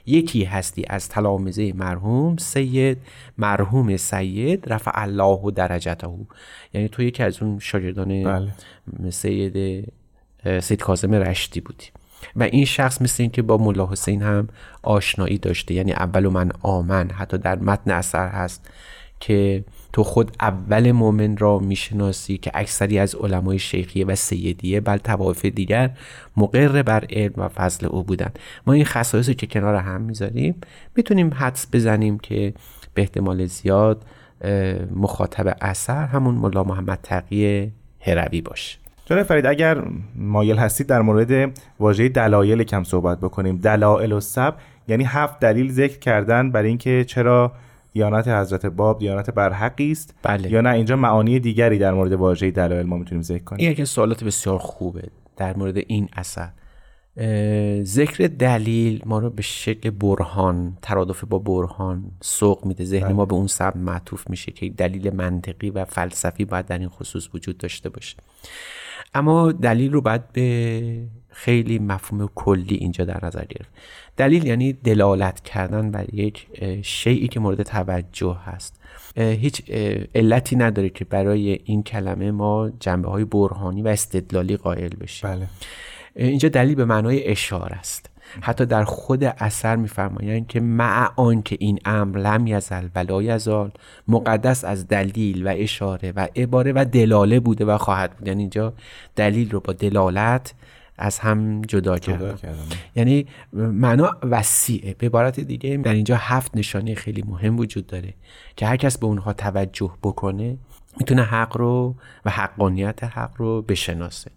یکی 0.07 0.45
هستی 0.45 0.85
از 0.89 1.09
تلامذه 1.09 1.73
مرحوم 1.73 2.37
سید 2.37 2.99
مرحوم 3.39 3.97
سید 3.97 4.73
رفع 4.73 4.91
الله 4.95 5.51
درجته. 5.55 6.09
یعنی 6.75 6.89
تو 6.89 7.03
یکی 7.03 7.23
از 7.23 7.43
اون 7.43 7.59
شاگردان 7.59 8.25
بله. 8.25 9.11
سید 9.11 9.85
سید 10.61 10.81
کاظم 10.81 11.15
رشدی 11.15 11.61
بودی. 11.61 11.87
و 12.37 12.43
این 12.43 12.65
شخص 12.65 13.03
مثل 13.03 13.23
این 13.23 13.31
که 13.31 13.43
با 13.43 13.57
ملا 13.57 13.87
حسین 13.87 14.23
هم 14.23 14.49
آشنایی 14.83 15.39
داشته. 15.39 15.75
یعنی 15.75 15.93
اول 15.93 16.29
من 16.29 16.53
آمن 16.63 17.11
حتی 17.11 17.39
در 17.39 17.59
متن 17.59 17.91
اثر 17.91 18.29
هست 18.29 18.71
که 19.21 19.65
تو 19.93 20.05
خود 20.05 20.37
اول 20.41 20.93
مؤمن 20.93 21.37
را 21.37 21.59
می‌شناسی 21.59 22.39
که 22.39 22.51
اکثری 22.55 22.99
از 22.99 23.15
علمای 23.15 23.59
شیخیه 23.59 24.05
و 24.05 24.15
سیدیه 24.15 24.81
بل 24.81 24.97
توایف 24.97 25.45
دیگر 25.45 25.91
مقر 26.37 26.83
بر 26.83 27.05
علم 27.11 27.35
و 27.37 27.49
فضل 27.49 27.87
او 27.87 28.03
بودند. 28.03 28.39
ما 28.67 28.73
این 28.73 28.85
خصایص 28.85 29.29
رو 29.29 29.35
که 29.35 29.47
کنار 29.47 29.75
هم 29.75 30.01
می‌ذاریم 30.01 30.55
می‌تونیم 30.97 31.35
حدس 31.35 31.67
بزنیم 31.73 32.19
که 32.19 32.55
به 32.95 33.03
احتمال 33.03 33.47
زیاد 33.47 34.05
مخاطب 34.97 35.57
اثر 35.61 36.05
همون 36.07 36.35
ملا 36.35 36.65
محمد 36.65 36.99
تقی 37.03 37.73
هروی 38.01 38.41
باشه. 38.41 38.79
جناب 39.05 39.23
فرید 39.23 39.47
اگر 39.47 39.83
مایل 40.17 40.59
هستید 40.59 40.87
در 40.87 41.03
مورد 41.03 41.59
واژه 41.81 42.09
دلایل 42.09 42.63
کم 42.63 42.85
صحبت 42.85 43.19
بکنیم. 43.21 43.57
دلایل 43.57 44.13
و 44.13 44.21
سب 44.21 44.55
یعنی 44.89 45.05
هفت 45.05 45.41
دلیل 45.41 45.73
ذکر 45.73 45.99
کردن 45.99 46.51
برای 46.51 46.69
اینکه 46.69 47.05
چرا 47.05 47.53
دیانت 47.93 48.29
حضرت 48.29 48.67
باب 48.67 48.99
دیانت 48.99 49.31
برحقی 49.31 49.93
است. 49.93 50.15
بله. 50.23 50.53
یا 50.53 50.61
نه 50.61 50.71
اینجا 50.71 50.97
معانی 50.97 51.41
دیگری 51.41 51.79
در 51.79 51.93
مورد 51.93 52.13
واژه 52.13 52.51
دلایل 52.51 52.87
ما 52.87 52.97
می‌تونیم 52.97 53.23
ذکر 53.23 53.45
کنیم. 53.45 53.69
این 53.69 53.83
از 53.83 53.89
سوالات 53.89 54.25
بسیار 54.25 54.59
خوبه 54.59 55.03
در 55.37 55.57
مورد 55.57 55.77
این 55.77 56.09
اثر. 56.13 56.49
ذکر 57.83 58.27
دلیل 58.27 59.03
ما 59.07 59.19
رو 59.19 59.31
به 59.31 59.43
شکل 59.43 59.91
برهان 59.91 60.79
ترادف 60.83 61.25
با 61.25 61.39
برهان 61.39 62.11
سوق 62.23 62.67
میده. 62.67 62.85
ذهن 62.85 63.13
ما 63.13 63.25
به 63.25 63.35
اون 63.35 63.47
سبب 63.47 63.77
معطوف 63.77 64.31
میشه 64.31 64.53
که 64.53 64.69
دلیل 64.69 65.15
منطقی 65.15 65.71
و 65.71 65.85
فلسفی 65.85 66.45
باید 66.45 66.67
در 66.67 66.79
این 66.79 66.89
خصوص 66.89 67.29
وجود 67.35 67.59
داشته 67.59 67.89
باشه. 67.89 68.17
اما 69.15 69.53
دلیل 69.53 69.93
رو 69.93 70.01
باید 70.01 70.33
به 70.33 71.09
خیلی 71.33 71.79
مفهوم 71.79 72.29
کلی 72.35 72.75
اینجا 72.75 73.05
در 73.05 73.27
نظر 73.27 73.45
گرفت. 73.45 73.71
دلیل 74.17 74.47
یعنی 74.47 74.73
دلالت 74.73 75.41
کردن 75.41 75.91
بر 75.91 76.15
یک 76.15 76.47
شیعی 76.83 77.29
که 77.29 77.41
مورد 77.41 77.63
توجه 77.63 78.39
هست. 78.45 78.81
هیچ 79.17 79.63
علتی 80.15 80.57
نداره 80.57 80.89
که 80.89 81.05
برای 81.05 81.59
این 81.65 81.83
کلمه 81.83 82.31
ما 82.31 82.71
جنبه 82.81 83.11
های 83.11 83.25
برهانی 83.25 83.83
و 83.83 83.89
استدلالی 83.89 84.57
قائل 84.57 84.89
بشیم. 84.89 85.31
بله. 85.31 85.47
اینجا 86.17 86.49
دلیل 86.49 86.75
به 86.75 86.85
معنای 86.85 87.29
اشاره 87.29 87.77
است. 87.77 88.11
حتی 88.41 88.67
در 88.67 88.85
خود 88.85 89.25
اثر 89.25 89.77
میفرمایند 89.77 90.47
که 90.47 90.61
مع 90.61 91.13
آن 91.17 91.43
که 91.43 91.57
این 91.61 91.79
امر 91.85 92.19
لم 92.19 92.47
یزل 92.47 92.89
ولا 92.95 93.23
یزال 93.23 93.73
مقدس 94.09 94.65
از 94.65 94.89
دلیل 94.89 95.47
و 95.47 95.55
اشاره 95.57 96.13
و 96.17 96.29
عباره 96.37 96.73
و 96.73 96.85
دلاله 96.85 97.41
بوده 97.41 97.65
و 97.65 97.79
خواهد 97.79 98.17
بود. 98.17 98.29
یعنی 98.29 98.41
اینجا 98.41 98.73
دلیل 99.17 99.51
رو 99.51 99.61
با 99.61 99.73
دلالت 99.73 100.55
از 101.01 101.19
هم 101.19 101.63
جدا, 101.63 101.99
جدا 101.99 102.33
کردم. 102.33 102.59
یعنی 102.97 103.27
معنا 103.53 104.19
وسیعه. 104.23 104.95
به 104.95 105.07
عبارت 105.07 105.41
دیگه 105.41 105.77
در 105.77 105.93
اینجا 105.95 106.17
هفت 106.17 106.57
نشانه 106.57 106.95
خیلی 106.95 107.23
مهم 107.23 107.59
وجود 107.59 107.87
داره 107.87 108.15
که 108.57 108.67
هر 108.67 108.77
کس 108.77 108.99
به 108.99 109.07
اونها 109.07 109.33
توجه 109.33 109.91
بکنه 110.03 110.57
می‌تونه 111.01 111.23
حق 111.23 111.57
رو 111.57 111.95
و 112.25 112.31
حقانیت 112.31 113.05
حق 113.05 113.33
رو 113.37 113.63
بشناسه. 113.63 114.31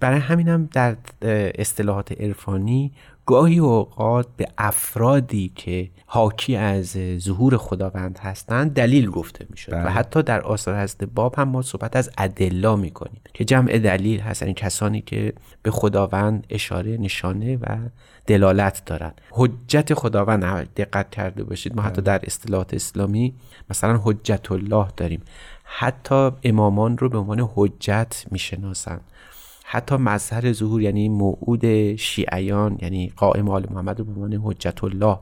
برای 0.00 0.18
همینم 0.20 0.68
در 0.72 0.96
اصطلاحات 1.60 2.20
عرفانی 2.20 2.92
گاهی 3.26 3.58
اوقات 3.58 4.26
به 4.36 4.48
افرادی 4.58 5.52
که 5.54 5.90
حاکی 6.06 6.56
از 6.56 6.98
ظهور 7.18 7.56
خداوند 7.56 8.18
هستند 8.18 8.74
دلیل 8.74 9.10
گفته 9.10 9.46
می‌شد 9.50 9.72
و 9.72 9.76
بله. 9.76 9.90
حتی 9.90 10.22
در 10.22 10.40
آثار 10.40 10.82
حضرت 10.82 11.04
باب 11.04 11.34
هم 11.38 11.48
ما 11.48 11.62
صحبت 11.62 11.96
از 11.96 12.10
ادلا 12.18 12.76
می‌کنیم 12.76 13.20
که 13.34 13.44
جمع 13.44 13.78
دلیل 13.78 14.20
هستن 14.20 14.46
این 14.46 14.54
کسانی 14.54 15.00
که 15.00 15.32
به 15.62 15.70
خداوند 15.70 16.46
اشاره 16.50 16.96
نشانه 16.96 17.56
و 17.56 17.76
دلالت 18.26 18.82
دارن 18.86 19.12
حجت 19.30 19.94
خداوند 19.94 20.44
دقت 20.76 21.10
کرده 21.10 21.44
باشید 21.44 21.76
ما 21.76 21.82
حتی 21.82 22.02
بله. 22.02 22.18
در 22.18 22.26
اصطلاحات 22.26 22.74
اسلامی 22.74 23.34
مثلا 23.70 24.00
حجت 24.04 24.52
الله 24.52 24.86
داریم 24.96 25.22
حتی 25.64 26.30
امامان 26.44 26.98
رو 26.98 27.08
به 27.08 27.18
عنوان 27.18 27.50
حجت 27.54 28.24
می‌شناسن 28.30 29.00
حتی 29.66 29.96
مظهر 29.96 30.52
ظهور 30.52 30.82
یعنی 30.82 31.08
موعود 31.08 31.96
شیعیان 31.96 32.78
یعنی 32.82 33.12
قائم 33.16 33.48
آل 33.48 33.66
محمد 33.70 33.98
رو 33.98 34.04
به 34.04 34.12
عنوان 34.12 34.40
حجت 34.44 34.84
الله 34.84 35.18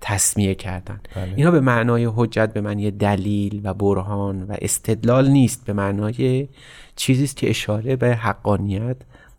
تصمیه 0.00 0.54
کردن 0.54 1.00
بله. 1.16 1.32
اینا 1.36 1.50
به 1.50 1.60
معنای 1.60 2.10
حجت 2.16 2.52
به 2.52 2.60
معنی 2.60 2.90
دلیل 2.90 3.60
و 3.64 3.74
برهان 3.74 4.42
و 4.42 4.56
استدلال 4.62 5.28
نیست 5.28 5.64
به 5.64 5.72
معنای 5.72 6.48
چیزی 6.96 7.24
است 7.24 7.36
که 7.36 7.50
اشاره 7.50 7.96
به 7.96 8.16
حقانیت 8.16 8.96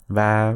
و 0.10 0.54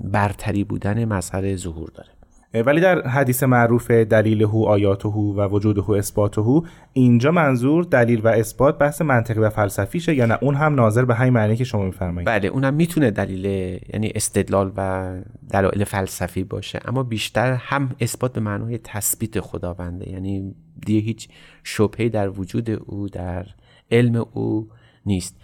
برتری 0.00 0.64
بودن 0.64 1.04
مظهر 1.04 1.56
ظهور 1.56 1.90
داره 1.94 2.11
ولی 2.54 2.80
در 2.80 3.08
حدیث 3.08 3.42
معروف 3.42 3.90
دلیل 3.90 4.42
هو 4.42 4.64
آیات 4.64 5.06
هو 5.06 5.34
و 5.34 5.48
وجود 5.48 5.78
هو 5.78 5.92
اثبات 5.92 6.38
هو 6.38 6.62
اینجا 6.92 7.30
منظور 7.30 7.84
دلیل 7.84 8.20
و 8.20 8.28
اثبات 8.28 8.78
بحث 8.78 9.02
منطقی 9.02 9.40
و 9.40 9.50
فلسفیشه 9.50 10.14
یا 10.14 10.26
نه؟ 10.26 10.38
اون 10.42 10.54
هم 10.54 10.74
ناظر 10.74 11.04
به 11.04 11.14
همین 11.14 11.32
معنی 11.32 11.56
که 11.56 11.64
شما 11.64 11.84
میفرمایید. 11.84 12.26
بله 12.26 12.48
اونم 12.48 12.74
می‌تونه 12.74 13.10
دلیل 13.10 13.44
یعنی 13.92 14.12
استدلال 14.14 14.72
و 14.76 15.12
دلایل 15.50 15.84
فلسفی 15.84 16.44
باشه 16.44 16.80
اما 16.84 17.02
بیشتر 17.02 17.52
هم 17.52 17.90
اثبات 18.00 18.32
به 18.32 18.40
معنای 18.40 18.78
تثبیت 18.78 19.40
خداونده 19.40 20.10
یعنی 20.10 20.54
دیگه 20.86 21.00
هیچ 21.00 21.28
شبهه 21.64 22.08
در 22.08 22.28
وجود 22.28 22.70
او 22.70 23.08
در 23.08 23.46
علم 23.90 24.26
او 24.32 24.68
نیست. 25.06 25.36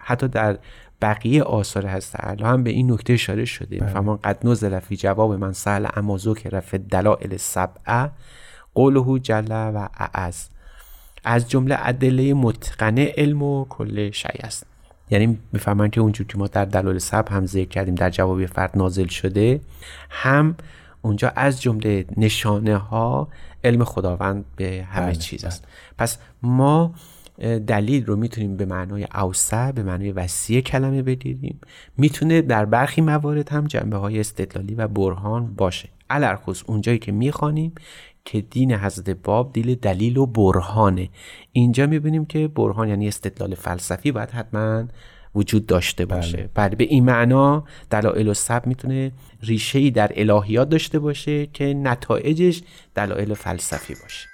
حتی 0.00 0.28
در 0.28 0.58
بقیه 1.02 1.42
آثار 1.42 1.86
هست. 1.86 2.12
تعالی 2.12 2.44
هم 2.44 2.62
به 2.62 2.70
این 2.70 2.92
نکته 2.92 3.12
اشاره 3.12 3.44
شده. 3.44 3.78
بله. 3.78 3.88
فمان 3.88 4.16
قد 4.16 4.46
نزل 4.46 4.78
فی 4.78 4.96
جواب 4.96 5.32
من 5.32 5.52
سهل 5.52 5.86
اما 5.96 6.18
ذکر 6.18 6.60
فی 6.60 6.78
دلائل 6.78 7.36
سبعه 7.36 8.10
قوله 8.74 9.18
جل 9.18 9.72
و 9.74 9.88
اعز 9.98 10.48
از 11.24 11.50
جمله 11.50 11.76
ادله 11.78 12.34
متقنه 12.34 13.12
علم 13.16 13.42
و 13.42 13.64
کل 13.64 14.10
شیء 14.10 14.40
است. 14.44 14.66
یعنی 15.10 15.38
می‌فهمن 15.52 15.90
که 15.90 16.00
اونجور 16.00 16.26
که 16.26 16.38
ما 16.38 16.46
در 16.46 16.64
دلال 16.64 16.98
سب 16.98 17.28
هم 17.28 17.46
ذکر 17.46 17.68
کردیم 17.68 17.94
در 17.94 18.10
جواب 18.10 18.46
فرد 18.46 18.70
نازل 18.74 19.06
شده 19.06 19.60
هم 20.10 20.56
اونجا 21.02 21.32
از 21.36 21.62
جمله 21.62 22.04
نشانه 22.16 22.76
ها 22.76 23.28
علم 23.64 23.84
خداوند 23.84 24.44
به 24.56 24.86
همه 24.90 25.06
بله. 25.06 25.14
چیز 25.14 25.44
است. 25.44 25.64
پس 25.98 26.18
ما 26.42 26.94
دلیل 27.66 28.06
رو 28.06 28.16
می‌تونیم 28.16 28.56
به 28.56 28.64
معنای 28.64 29.06
اوسع 29.14 29.72
به 29.72 29.82
معنای 29.82 30.12
وسیع 30.12 30.60
کلمه 30.60 31.02
بگیریم 31.02 31.60
می‌تونه 31.96 32.42
در 32.42 32.64
برخی 32.64 33.00
موارد 33.00 33.48
هم 33.48 33.64
جنبه 33.64 33.96
های 33.96 34.20
استدلالی 34.20 34.74
و 34.74 34.88
برهان 34.88 35.54
باشه. 35.54 35.88
علرخص 36.10 36.62
اونجایی 36.66 36.98
که 36.98 37.12
می‌خوانیم 37.12 37.72
که 38.24 38.40
دین 38.40 38.72
حضرت 38.72 39.10
باب 39.10 39.52
دیل 39.52 39.74
دلیل 39.74 40.16
و 40.16 40.26
برهانه. 40.26 41.08
اینجا 41.52 41.86
می‌بینیم 41.86 42.24
که 42.24 42.48
برهان 42.48 42.88
یعنی 42.88 43.08
استدلال 43.08 43.54
فلسفی 43.54 44.12
باید 44.12 44.30
حتما 44.30 44.84
وجود 45.34 45.66
داشته 45.66 46.04
باشه. 46.04 46.36
بله, 46.36 46.50
بله 46.54 46.76
به 46.76 46.84
این 46.84 47.04
معنا 47.04 47.64
دلایل 47.90 48.28
و 48.28 48.34
سب 48.34 48.66
می‌تونه 48.66 49.12
ریشه 49.42 49.78
ای 49.78 49.90
در 49.90 50.12
الهیات 50.16 50.68
داشته 50.68 50.98
باشه 50.98 51.46
که 51.46 51.74
نتایجش 51.74 52.62
دلایل 52.94 53.34
فلسفی 53.34 53.94
باشه. 54.02 54.28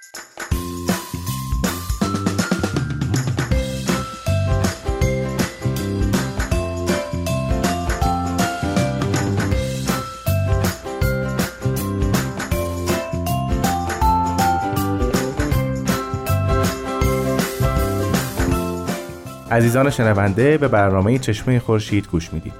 عزیزان 19.51 19.89
شنونده 19.89 20.57
به 20.57 20.67
برنامه 20.67 21.19
چشمه 21.19 21.59
خورشید 21.59 22.07
گوش 22.07 22.33
می‌دید. 22.33 22.53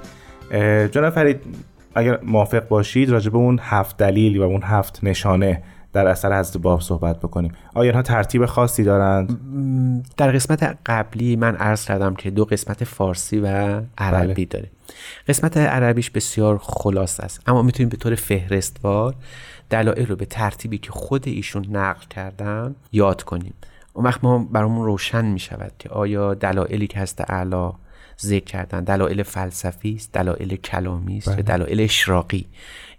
جناب 0.92 1.14
فرید 1.14 1.42
اگر 1.96 2.20
موافق 2.24 2.68
باشید 2.68 3.10
راجع 3.10 3.30
به 3.30 3.38
اون 3.38 3.60
هفت 3.64 3.98
دلیل 3.98 4.38
و 4.38 4.42
اون 4.42 4.64
هفت 4.64 5.00
نشانه 5.04 5.64
در 5.94 6.08
اثر 6.08 6.40
حضرت 6.40 6.58
باب 6.58 6.82
صحبت 6.82 7.20
بکنیم. 7.20 7.52
آیا 7.74 7.90
اینها 7.90 8.02
ترتیب 8.02 8.46
خاصی 8.46 8.84
دارند؟ 8.84 9.40
در 10.18 10.32
قسمت 10.32 10.78
قبلی 10.86 11.36
من 11.36 11.56
عرض 11.56 11.86
کردم 11.86 12.16
که 12.16 12.30
دو 12.30 12.46
قسمت 12.46 12.84
فارسی 12.84 13.40
و 13.40 13.82
عربی 13.98 14.34
بله. 14.34 14.46
داره 14.46 14.70
قسمت 15.28 15.58
عربیش 15.58 16.10
بسیار 16.10 16.58
خلاص 16.58 17.20
است 17.20 17.50
اما 17.50 17.62
می‌تونیم 17.62 17.90
به 17.90 17.98
طور 17.98 18.16
فهرستوار 18.16 19.16
دلایل 19.70 20.08
رو 20.08 20.16
به 20.16 20.26
ترتیبی 20.26 20.78
که 20.78 20.92
خود 20.92 21.28
ایشون 21.28 21.66
نقل 21.72 22.06
کردن 22.10 22.76
یاد 22.92 23.24
کنیم. 23.24 23.54
اون 24.00 24.08
وقت 24.08 24.24
ما 24.24 24.38
برامون 24.38 24.86
روشن 24.86 25.26
می 25.26 25.40
شود 25.40 25.72
که 25.80 25.90
آیا 25.90 26.34
دلایلی 26.34 26.88
که 26.88 27.00
هست 27.00 27.32
اعلا 27.32 27.74
ذکر 28.22 28.46
کردن 28.46 28.84
دلایل 28.84 29.24
فلسفی 29.24 29.96
است 29.96 30.12
دلایل 30.14 30.56
کلامی 30.56 31.18
است 31.18 31.28
یا 31.28 31.34
بله. 31.34 31.44
دلایل 31.44 31.82
اشراقی 31.82 32.46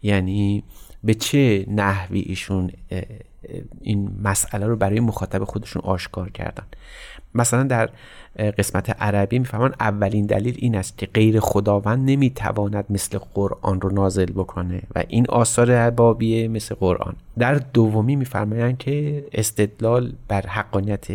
یعنی 0.02 0.64
به 1.04 1.14
چه 1.14 1.66
نحوی 1.68 2.20
ایشون 2.20 2.70
این 3.80 4.10
مسئله 4.24 4.66
رو 4.66 4.76
برای 4.76 5.00
مخاطب 5.00 5.44
خودشون 5.44 5.82
آشکار 5.82 6.30
کردن. 6.30 6.64
مثلا 7.34 7.62
در 7.62 7.90
قسمت 8.58 8.90
عربی 8.90 9.38
میفهمان 9.38 9.74
اولین 9.80 10.26
دلیل 10.26 10.54
این 10.58 10.76
است 10.76 10.98
که 10.98 11.06
غیر 11.06 11.40
خداوند 11.40 12.10
نمی‌تواند 12.10 12.84
مثل 12.90 13.18
قرآن 13.18 13.80
رو 13.80 13.90
نازل 13.90 14.24
بکنه 14.24 14.82
و 14.94 15.04
این 15.08 15.26
آثار 15.28 15.90
بابیه 15.90 16.48
مثل 16.48 16.74
قرآن. 16.74 17.14
در 17.38 17.54
دومی 17.54 18.16
میفرمایند 18.16 18.78
که 18.78 19.24
استدلال 19.32 20.12
بر 20.28 20.46
حقانیت 20.46 21.06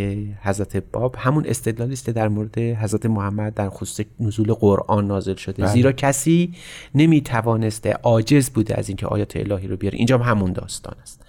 حضرت 0.41 0.77
باب 0.77 1.15
همون 1.19 1.45
استدلالی 1.47 1.93
است 1.93 2.09
در 2.09 2.27
مورد 2.27 2.57
حضرت 2.57 3.05
محمد 3.05 3.53
در 3.53 3.69
خصوص 3.69 4.05
نزول 4.19 4.53
قرآن 4.53 5.07
نازل 5.07 5.35
شده. 5.35 5.63
بله. 5.63 5.71
زیرا 5.71 5.91
کسی 5.91 6.53
نمی‌توانسته 6.95 7.93
عاجز 7.93 8.49
بوده 8.49 8.77
از 8.79 8.89
اینکه 8.89 9.07
آیات 9.07 9.37
الهی 9.37 9.67
رو 9.67 9.77
بیاره. 9.77 9.97
اینجا 9.97 10.17
همون 10.17 10.53
داستان 10.53 10.95
است. 11.01 11.21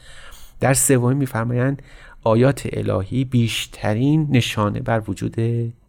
در 0.61 0.75
سومی 0.75 1.14
میفرمایند 1.14 1.83
آیات 2.25 2.69
الهی 2.73 3.25
بیشترین 3.25 4.27
نشانه 4.31 4.81
بر 4.81 5.03
وجود 5.09 5.37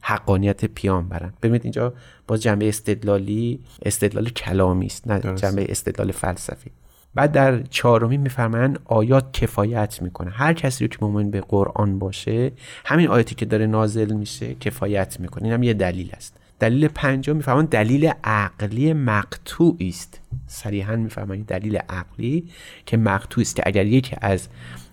حقانیت 0.02 0.66
پیامبرن 0.66 1.34
ببینید 1.42 1.62
اینجا 1.64 1.94
با 2.28 2.38
جنبه 2.38 2.70
استدلالی 2.70 3.60
استدلال 3.86 4.30
کلامی 4.30 4.86
است 4.86 5.08
نه 5.08 5.36
جنبه 5.36 5.66
استدلال 5.70 6.12
فلسفی. 6.12 6.72
بعد 7.16 7.32
در 7.32 7.62
چهارمی 7.62 8.18
میفرمایند 8.18 8.80
آیات 8.86 9.34
کفایت 9.34 10.02
می‌کنه. 10.02 10.32
هر 10.32 10.54
کسی 10.54 10.84
رو 10.84 10.88
که 10.88 10.98
مؤمن 11.02 11.32
به 11.32 11.42
قرآن 11.42 12.00
باشه 12.00 12.52
همین 12.86 13.08
آیاتی 13.08 13.36
که 13.36 13.46
داره 13.46 13.68
نازل 13.68 14.14
میشه 14.14 14.56
کفایت 14.56 15.20
می‌کنه. 15.20 15.44
این 15.44 15.54
هم 15.54 15.64
یه 15.64 15.74
دلیل 15.74 16.10
است. 16.14 16.40
دلیل 16.60 16.88
پنجم 16.88 17.36
می‌فهمند 17.36 17.70
دلیل 17.70 18.12
عقلی 18.24 18.94
مقطوع 18.94 19.78
است. 19.82 20.22
صریحا 20.48 20.96
می‌فهمند 20.96 21.46
دلیل 21.46 21.78
عقلی 21.78 22.50
که 22.86 22.98
مقطوع 22.98 23.42
است 23.42 23.56
که 23.56 23.64
اگر 23.66 23.86
یکی 23.86 24.16
از 24.22 24.48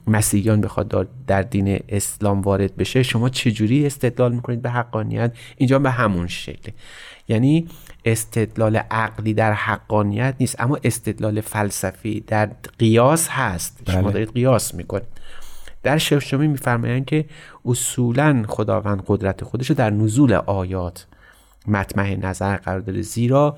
مسیحیان 0.06 0.60
بخواد 0.60 1.08
در 1.26 1.42
دین 1.42 1.80
اسلام 1.88 2.40
وارد 2.40 2.76
بشه 2.76 3.02
شما 3.02 3.28
چجوری 3.28 3.86
استدلال 3.86 4.34
می‌کنید 4.34 4.62
به 4.62 4.70
حقانیت؟ 4.70 5.32
اینجا 5.56 5.78
به 5.78 5.90
همون 5.90 6.26
شکله 6.26 6.74
یعنی 7.28 7.68
استدلال 8.04 8.76
عقلی 8.76 9.34
در 9.34 9.52
حقانیت 9.52 10.34
نیست 10.40 10.60
اما 10.60 10.78
استدلال 10.84 11.40
فلسفی 11.40 12.20
در 12.20 12.50
قیاس 12.78 13.28
هست. 13.28 13.82
بله. 13.84 13.96
شما 13.96 14.10
دارید 14.10 14.32
قیاس 14.32 14.74
می‌کنید. 14.74 15.06
در 15.82 15.98
ششمی 15.98 16.48
میفرمایند 16.48 17.04
که 17.06 17.24
اصولا 17.64 18.44
خداوند 18.48 19.02
قدرت 19.06 19.44
خودش 19.44 19.70
رو 19.70 19.76
در 19.76 19.90
نزول 19.90 20.32
آیات 20.32 21.06
مطمع 21.66 22.16
نظر 22.16 22.56
قرار 22.56 22.80
داره 22.80 23.02
زیرا 23.02 23.56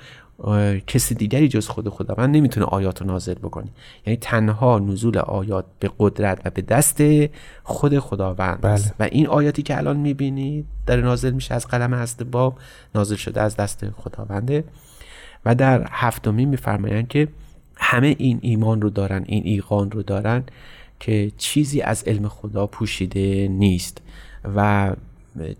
کسی 0.86 1.14
دیگری 1.14 1.48
جز 1.48 1.68
خود 1.68 1.88
خداوند 1.88 2.36
نمی‌تونه 2.36 2.66
آیات 2.66 3.00
رو 3.00 3.06
نازل 3.06 3.34
بکنه. 3.34 3.66
یعنی 4.06 4.16
تنها 4.16 4.78
نزول 4.78 5.18
آیات 5.18 5.64
به 5.80 5.90
قدرت 5.98 6.40
و 6.44 6.50
به 6.50 6.62
دست 6.62 7.02
خود 7.62 7.98
خداوند 7.98 8.60
بله. 8.60 8.72
است. 8.72 8.94
و 9.00 9.08
این 9.12 9.26
آیاتی 9.26 9.62
که 9.62 9.76
الان 9.76 9.96
می‌بینید 9.96 10.66
در 10.86 11.00
نازل 11.00 11.30
میشه 11.30 11.54
از 11.54 11.66
قلم 11.66 11.94
هست 11.94 12.22
باب 12.22 12.58
نازل 12.94 13.16
شده 13.16 13.40
از 13.40 13.56
دست 13.56 13.90
خداونده. 13.90 14.64
و 15.44 15.54
در 15.54 15.86
هفتمی 15.90 16.44
میفرمایند 16.44 17.08
که 17.08 17.28
همه 17.76 18.14
این 18.18 18.38
ایمان 18.42 18.82
رو 18.82 18.90
دارن 18.90 19.24
این 19.26 19.42
ایقان 19.44 19.90
رو 19.90 20.02
دارن 20.02 20.44
که 21.00 21.32
چیزی 21.38 21.80
از 21.80 22.04
علم 22.04 22.28
خدا 22.28 22.66
پوشیده 22.66 23.48
نیست. 23.48 24.02
و 24.56 24.92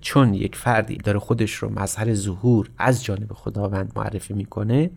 چون 0.01 0.35
یک 0.35 0.57
فردی 0.57 0.97
داره 0.97 1.19
خودش 1.19 1.55
رو 1.55 1.73
مظهر 1.81 2.15
ظهور 2.15 2.69
از 2.79 3.05
جانب 3.05 3.33
خداوند 3.33 3.93
معرفی 3.97 4.35
می‌کنه 4.35 4.91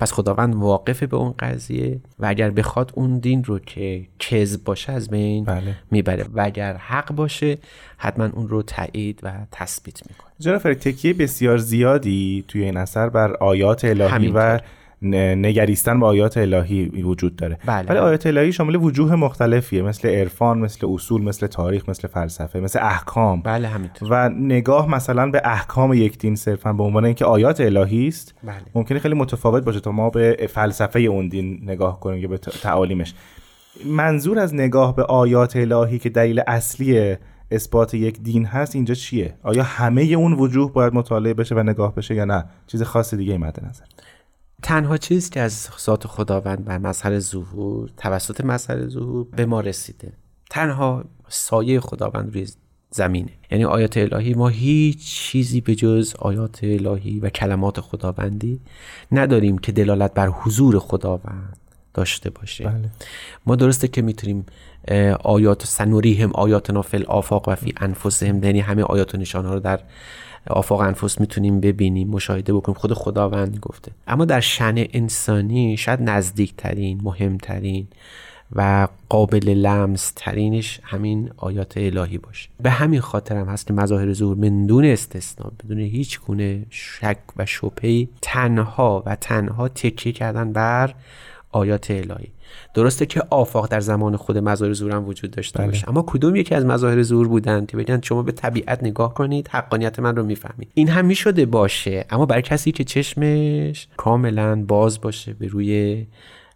پس 0.00 0.12
خداوند 0.12 0.54
واقف 0.54 1.02
به 1.02 1.16
اون 1.16 1.34
قضیه 1.38 2.00
و 2.18 2.26
اگر 2.26 2.50
بخواد 2.50 2.92
اون 2.94 3.18
دین 3.18 3.44
رو 3.44 3.58
که 3.58 4.06
کذب 4.18 4.64
باشه 4.64 4.92
از 4.92 5.08
بین 5.08 5.44
بله. 5.44 5.76
می‌بره 5.90 6.24
و 6.34 6.40
اگر 6.44 6.76
حق 6.76 7.12
باشه 7.12 7.58
حتما 7.96 8.24
اون 8.24 8.48
رو 8.48 8.62
تایید 8.62 9.20
و 9.22 9.32
تثبیت 9.52 10.00
می‌کنه 10.06 10.32
جناب 10.38 10.74
تکیه 10.74 11.14
بسیار 11.14 11.58
زیادی 11.58 12.44
توی 12.48 12.64
این 12.64 12.76
اثر 12.76 13.08
بر 13.08 13.32
آیات 13.32 13.84
الهی 13.84 14.08
همینطور. 14.08 14.56
و 14.56 14.60
نگریستن 15.06 16.00
به 16.00 16.06
آیات 16.06 16.38
الهی 16.38 16.88
وجود 16.88 17.36
داره. 17.36 17.58
بله. 17.66 17.88
ولی 17.88 17.98
آیات 17.98 18.26
الهی 18.26 18.52
شامل 18.52 18.76
وجوه 18.76 19.14
مختلفیه 19.14 19.82
مثل 19.82 20.08
عرفان 20.08 20.58
مثل 20.58 20.86
اصول 20.86 21.22
مثل 21.22 21.46
تاریخ 21.46 21.88
مثل 21.88 22.08
فلسفه 22.08 22.60
مثل 22.60 22.78
احکام. 22.82 23.42
بله 23.42 23.68
همینطور. 23.68 24.08
و 24.10 24.28
نگاه 24.28 24.90
مثلا 24.90 25.30
به 25.30 25.42
احکام 25.44 25.92
یک 25.92 26.18
دین 26.18 26.36
صرفا 26.36 26.72
به 26.72 26.82
عنوان 26.82 27.04
اینکه 27.04 27.24
آیات 27.24 27.60
الهی 27.60 28.08
است 28.08 28.34
بله. 28.42 28.54
ممکنه 28.74 28.98
خیلی 28.98 29.14
متفاوت 29.14 29.64
باشه 29.64 29.80
تا 29.80 29.92
ما 29.92 30.10
به 30.10 30.48
فلسفه 30.50 31.00
اون 31.00 31.28
دین 31.28 31.60
نگاه 31.62 32.00
کنیم 32.00 32.20
یا 32.20 32.28
به 32.28 32.38
تعالیمش. 32.38 33.14
منظور 33.86 34.38
از 34.38 34.54
نگاه 34.54 34.96
به 34.96 35.02
آیات 35.02 35.56
الهی 35.56 35.98
که 35.98 36.08
دلیل 36.08 36.42
اصلی 36.46 37.16
اثبات 37.50 37.94
یک 37.94 38.20
دین 38.20 38.46
هست 38.46 38.74
اینجا 38.74 38.94
چیه؟ 38.94 39.34
آیا 39.42 39.62
همه 39.62 40.02
اون 40.02 40.32
وجوه 40.32 40.72
باید 40.72 40.94
مطالعه 40.94 41.34
بشه 41.34 41.54
و 41.54 41.62
نگاه 41.62 41.94
بشه 41.94 42.14
یا 42.14 42.24
نه؟ 42.24 42.44
چیز 42.66 42.82
خاص 42.82 43.14
دیگه 43.14 43.38
مد 43.38 43.64
نظر. 43.68 43.84
تنها 44.64 44.96
چیزی 44.96 45.30
که 45.30 45.40
از 45.40 45.68
ذات 45.80 46.06
خداوند 46.06 46.64
بر 46.64 46.78
مظهر 46.78 47.18
ظهور 47.18 47.90
توسط 47.96 48.40
مظهر 48.44 48.88
ظهور 48.88 49.26
به 49.36 49.46
ما 49.46 49.60
رسیده. 49.60 50.12
تنها 50.50 51.04
سایه 51.28 51.80
خداوند 51.80 52.34
روی 52.34 52.48
زمینه. 52.90 53.30
یعنی 53.50 53.64
آیات 53.64 53.96
الهی 53.96 54.34
ما 54.34 54.48
هیچ 54.48 55.06
چیزی 55.06 55.60
به 55.60 55.74
جز 55.74 56.14
آیات 56.18 56.58
الهی 56.62 57.20
و 57.20 57.28
کلمات 57.28 57.80
خداوندی 57.80 58.60
نداریم 59.12 59.58
که 59.58 59.72
دلالت 59.72 60.14
بر 60.14 60.28
حضور 60.28 60.78
خداوند 60.78 61.56
داشته 61.94 62.30
باشه. 62.30 62.64
بله. 62.64 62.90
ما 63.46 63.56
درسته 63.56 63.88
که 63.88 64.02
می‌تونیم 64.02 64.46
آیات 65.24 65.66
سنوریهم 65.66 66.32
آیاتنا 66.32 66.82
فی 66.82 66.96
الافاق 66.96 67.48
و 67.48 67.54
فی 67.54 67.74
انفسهم 67.76 68.44
یعنی 68.44 68.60
همه 68.60 68.82
آیات 68.82 69.14
و 69.14 69.18
نشانه 69.18 69.52
رو 69.52 69.60
در 69.60 69.80
آفاق 70.46 70.80
انفس 70.80 71.20
می‌تونیم 71.20 71.60
ببینیم 71.60 72.08
مشاهده 72.08 72.52
بکنیم. 72.52 72.78
خود 72.78 72.92
خداوند 72.92 73.58
گفته. 73.62 73.92
اما 74.06 74.24
در 74.24 74.40
شن 74.40 74.74
انسانی 74.76 75.76
شاید 75.76 76.02
نزدیکترین 76.02 77.00
مهمترین 77.02 77.86
و 78.56 78.88
قابل 79.08 79.48
لمس 79.48 80.12
ترینش 80.16 80.80
همین 80.82 81.30
آیات 81.36 81.76
الهی 81.76 82.18
باشه. 82.18 82.48
به 82.62 82.70
همین 82.70 83.00
خاطر 83.00 83.36
هم 83.36 83.46
هست 83.46 83.66
که 83.66 83.72
مظاهر 83.72 84.12
ظهور 84.12 84.36
من 84.36 84.66
دون 84.66 84.84
استثنا 84.84 85.52
بدون 85.64 85.78
هیچ 85.78 86.20
گونه 86.20 86.66
شک 86.70 87.18
و 87.36 87.46
شبهی 87.46 88.08
تنها 88.22 89.02
و 89.06 89.16
تنها 89.16 89.68
تکیه 89.68 90.12
کردن 90.12 90.52
بر 90.52 90.94
آیات 91.52 91.90
الهی. 91.90 92.28
درسته 92.74 93.06
که 93.06 93.22
آفاق 93.30 93.68
در 93.68 93.80
زمان 93.80 94.16
خود 94.16 94.38
مظاهر 94.38 94.72
ظهور 94.72 94.92
هم 94.92 95.08
وجود 95.08 95.30
داشته 95.30 95.58
بله. 95.58 95.66
باشه. 95.66 95.88
اما 95.88 96.04
کدوم 96.06 96.36
یکی 96.36 96.54
از 96.54 96.66
مظاهر 96.66 97.02
ظهور 97.02 97.28
بودن 97.28 97.66
که 97.66 97.76
بگن 97.76 98.00
شما 98.00 98.22
به 98.22 98.32
طبیعت 98.32 98.82
نگاه 98.82 99.14
کنید 99.14 99.48
حقانیت 99.48 99.98
من 99.98 100.16
رو 100.16 100.24
می‌فهمید. 100.24 100.68
این 100.74 100.88
هم 100.88 101.04
می‌شده 101.04 101.46
باشه 101.46 102.04
اما 102.10 102.26
برای 102.26 102.42
کسی 102.42 102.72
که 102.72 102.84
چشمش 102.84 103.88
کاملا 103.96 104.64
باز 104.64 105.00
باشه 105.00 105.32
به 105.32 105.46
روی 105.46 106.06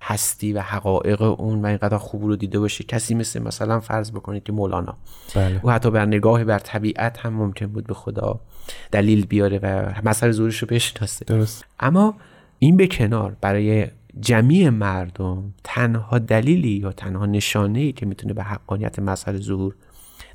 هستی 0.03 0.53
و 0.53 0.61
حقایق 0.61 1.23
اون 1.23 1.63
و 1.63 1.67
اینقدر 1.67 1.99
خوب 1.99 2.25
رو 2.25 2.37
دیده 2.37 2.59
باشه 2.59 2.85
کسی 2.85 3.15
مثل 3.15 3.43
مثلا 3.43 3.81
فرض 3.81 4.11
بکنید 4.11 4.45
که 4.45 4.53
مولانا. 4.53 4.97
بله. 5.35 5.61
او 5.63 5.71
حتی 5.71 5.91
بر 5.91 6.07
نگاه 6.07 6.45
بر 6.45 6.59
طبیعت 6.59 7.19
هم 7.19 7.33
ممکن 7.33 7.67
بود 7.67 7.87
به 7.87 7.95
خدا 7.95 8.41
دلیل 8.93 9.27
بیاره 9.27 9.59
و 9.59 9.93
مسئله 10.05 10.33
ظهورش 10.33 10.59
رو 10.59 10.69
بشناسه. 10.71 11.25
درست. 11.25 11.65
اما 11.81 12.15
این 12.59 12.77
به 12.77 12.87
کنار 12.87 13.37
برای 13.41 13.87
جمیع 14.21 14.69
مردم 14.69 15.55
تنها 15.65 16.19
دلیلی 16.19 16.69
یا 16.71 16.93
تنها 16.93 17.27
نشانه 17.27 17.79
ای 17.79 17.93
که 17.93 18.07
می‌تونه 18.07 18.35
به 18.35 18.43
حقانیت 18.43 18.99
مسئله 18.99 19.39
ظهور 19.39 19.75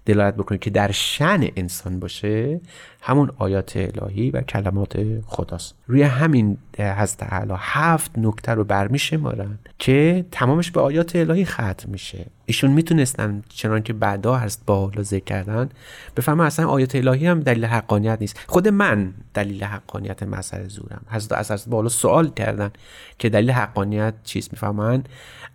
دلالت 0.06 0.36
بکنه 0.36 0.58
که 0.58 0.70
در 0.70 0.92
شن 0.92 1.48
انسان 1.56 2.00
باشه 2.00 2.62
همون 3.02 3.32
آیات 3.38 3.74
الهی 3.76 4.32
و 4.32 4.42
کلمات 4.42 5.22
خداست. 5.26 5.76
روی 5.88 6.02
همین 6.02 6.58
حضرت 6.80 7.18
تعالی. 7.18 7.54
هفت 7.58 8.12
نکته 8.18 8.52
رو 8.52 8.64
برمیشمارن 8.64 9.60
که 9.80 10.26
تمامش 10.32 10.72
به 10.72 10.82
آیات 10.82 11.16
الهی 11.16 11.46
ختم 11.46 11.90
میشه. 11.90 12.26
ایشون 12.46 12.72
می‌تونستن 12.72 13.44
چنان 13.50 13.84
که 13.84 13.94
بعدا 13.94 14.36
هست 14.36 14.64
با 14.66 14.80
حالا 14.80 15.04
ذکر 15.04 15.24
کردن 15.24 15.70
بفهمن 16.18 16.46
اصلا 16.46 16.68
آیات 16.68 16.96
الهی 16.96 17.28
هم 17.28 17.40
دلیل 17.40 17.66
حقانیت 17.66 18.18
نیست. 18.22 18.40
خود 18.48 18.68
من 18.68 19.14
دلیل 19.34 19.64
حقانیت 19.64 20.24
مسئله 20.24 20.68
زورم. 20.68 21.02
حضرت 21.10 21.32
از 21.32 21.52
حضرت 21.52 21.70
بالا 21.70 21.90
سوال 21.90 22.30
کردن 22.30 22.72
که 23.20 23.30
دلیل 23.30 23.52
حقانیت 23.52 24.14
چیست؟ 24.24 24.54
می‌فهمن؟ 24.54 25.04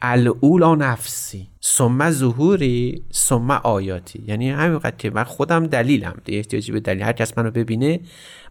الاولا 0.03 0.75
نفسی. 0.75 1.49
ثم 1.63 2.11
ظهوری 2.11 3.03
ثم 3.13 3.51
آیاتی. 3.51 4.23
یعنی 4.27 4.51
همینقدر 4.51 4.97
که 4.97 5.11
من 5.11 5.25
خودم 5.25 5.67
دلیلم. 5.67 6.15
دیگه 6.25 6.39
احتیاجی 6.39 6.73
به 6.73 6.81
دلیل. 6.81 7.03
هر 7.03 7.13
کس 7.13 7.39
منو 7.39 7.51
ببینه 7.51 8.01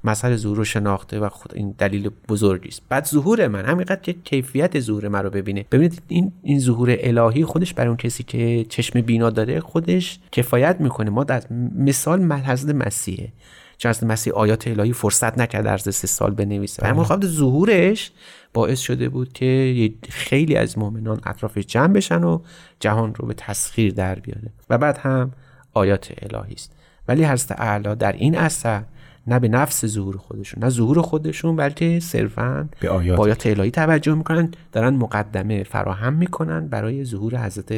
مسئله 0.08 0.36
ظهور 0.36 0.58
رو 0.58 0.63
شناخته 0.63 1.20
و 1.20 1.30
خود 1.30 1.52
این 1.56 1.76
دلیل 1.78 2.10
بزرگی 2.30 2.70
است. 2.70 2.82
بعد 2.89 3.06
ظهور 3.06 3.48
من 3.48 3.65
همینقدر 3.65 4.02
که 4.02 4.13
کیفیت 4.13 4.80
ظهور 4.80 5.08
من 5.08 5.24
رو 5.24 5.30
ببینه. 5.30 5.65
ببینید 5.72 6.02
این 6.08 6.32
این 6.43 6.60
ظهور 6.60 6.96
الهی 7.00 7.46
خودش 7.46 7.74
برای 7.74 7.88
اون 7.88 7.98
کسی 7.98 8.24
که 8.24 8.65
چشم 8.70 9.02
بینا 9.02 9.30
داره 9.30 9.60
خودش 9.60 10.20
کفایت 10.32 10.82
می‌کنه. 10.82 11.10
ما 11.10 11.24
در 11.24 11.43
مثال 11.76 12.32
حضرت 12.32 12.76
مسیحه 12.76 13.30
چون 13.78 13.89
حضرت 13.89 14.04
مسیح 14.04 14.34
آیات 14.34 14.67
الهی 14.67 14.93
فرصت 14.93 15.38
نکرد 15.38 15.65
در 15.65 15.72
عرض 15.72 15.96
سه 15.96 16.08
سال 16.08 16.34
بنویسه. 16.34 16.84
و 16.84 16.88
همون 16.88 17.22
ظهورش 17.26 18.12
باعث 18.54 18.80
شده 18.80 19.10
بود 19.10 19.34
که 19.34 19.93
خیلی 20.10 20.56
از 20.56 20.78
مؤمنان 20.78 21.22
اطرافش 21.26 21.65
جمع 21.65 21.93
بشن 21.93 22.24
و 22.24 22.39
جهان 22.80 23.15
رو 23.15 23.28
به 23.28 23.34
تسخیر 23.34 23.93
در 23.93 24.15
بیاره. 24.15 24.50
و 24.70 24.78
بعد 24.78 24.98
هم 24.98 25.32
آیات 25.74 26.12
الهی 26.22 26.54
است. 26.54 26.72
ولی 27.08 27.26
حضرت 27.26 27.60
اعلی 27.60 27.96
در 27.96 28.12
این 28.12 28.38
اثر 28.38 28.84
نه 29.28 29.40
به 29.40 29.48
نفس 29.48 29.86
ظهور 29.86 30.18
خودشون 30.18 30.63
نه 30.63 30.70
ظهور 30.70 31.02
خودشون 31.02 31.56
بلکه 31.56 32.00
صرفا 32.00 32.70
به 32.80 32.90
آیات. 32.90 33.20
آیات 33.20 33.48
الهی 33.48 33.72
توجه 33.72 34.13
می‌کنن 34.13 34.52
دارن 34.72 34.96
مقدمه 34.96 35.63
فراهم 35.63 36.13
می‌کنن 36.13 36.68
برای 36.68 37.06
ظهور 37.06 37.38
حضرت 37.38 37.74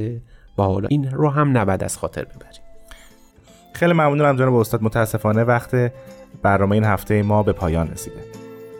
بهاءالله 0.57 0.87
این 0.91 1.11
رو 1.11 1.29
هم 1.29 1.57
نباید 1.57 1.83
از 1.83 1.97
خاطر 1.97 2.23
ببریم. 2.23 2.61
خیلی 3.73 3.93
ممنونم 3.93 4.35
جناب 4.35 4.55
استاد. 4.55 4.83
متاسفانه 4.83 5.43
وقت 5.43 5.91
برنامه 6.41 6.71
این 6.71 6.83
هفته 6.83 7.23
ما 7.23 7.43
به 7.43 7.51
پایان 7.51 7.87
رسیده. 7.87 8.17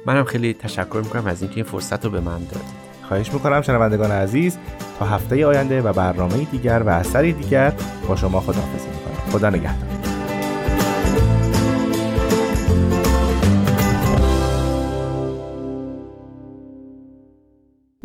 منم 0.05 0.23
خیلی 0.23 0.53
تشکر 0.53 1.01
می‌کنم 1.03 1.25
از 1.25 1.41
اینکه 1.41 1.55
این 1.55 1.65
فرصت 1.65 2.05
رو 2.05 2.11
به 2.11 2.19
من 2.19 2.39
دادید. 2.39 2.89
خواهش 3.07 3.33
می‌کنم 3.33 3.61
شنوندگان 3.61 4.11
عزیز 4.11 4.57
تا 4.99 5.05
هفته 5.05 5.45
آینده 5.45 5.81
و 5.81 5.93
برنامه 5.93 6.43
دیگر 6.43 6.83
و 6.85 6.89
اثری 6.89 7.33
دیگر 7.33 7.73
با 8.07 8.15
شما 8.15 8.39
خداحافظی 8.39 8.87
می‌کنم. 8.87 9.31
خدا 9.31 9.49
نگهدار. 9.49 10.18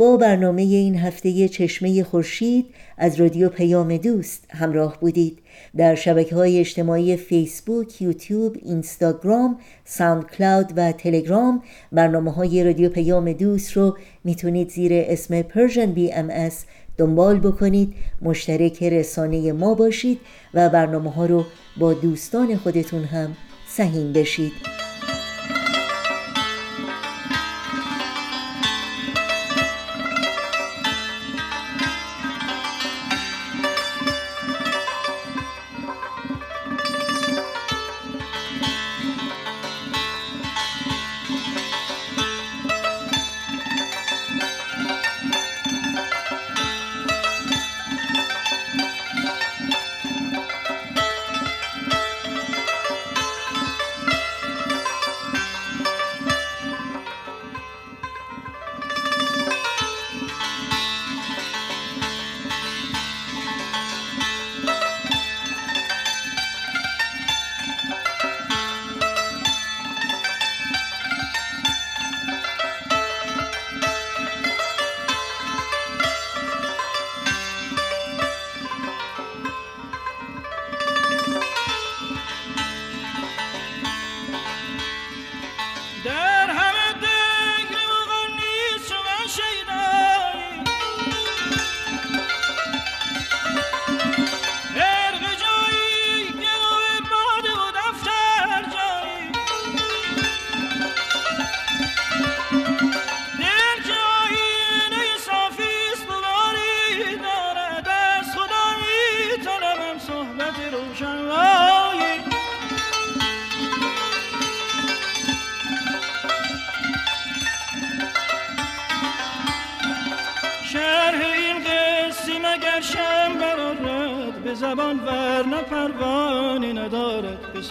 با 0.05 0.17
برنامه 0.17 0.63
این 0.63 0.97
هفته 0.97 1.49
چشمه 1.49 2.05
خورشید 2.05 2.67
از 2.99 3.21
رادیو 3.21 3.49
پیام 3.49 3.97
دوست 3.97 4.45
همراه 4.51 5.01
بودید. 5.01 5.39
در 5.77 5.95
شبکه 5.95 6.35
های 6.35 6.61
اجتماعی 6.61 7.17
فیسبوک، 7.17 8.03
یوتیوب، 8.03 8.57
اینستاگرام، 8.63 9.59
ساوند 9.85 10.31
کلاود 10.31 10.73
و 10.77 10.93
تلگرام 10.93 11.63
برنامه 11.93 12.33
های 12.33 12.65
رادیو 12.65 12.89
پیام 12.89 13.33
دوست 13.33 13.73
رو 13.73 13.97
می‌تونید 14.25 14.71
زیر 14.71 14.93
اسم 14.95 15.45
ام 16.13 16.31
اس 16.31 16.65
دنبال 16.99 17.39
بکنید. 17.41 17.95
مشترک 18.23 18.83
رسانه 18.83 19.53
ما 19.53 19.75
باشید 19.75 20.21
و 20.55 20.69
برنامه 20.69 21.11
ها 21.11 21.27
رو 21.27 21.45
با 21.77 21.95
دوستان 21.95 22.57
خودتون 22.57 23.05
هم 23.05 23.37
سهیم 23.69 24.13
بشید. 24.13 24.53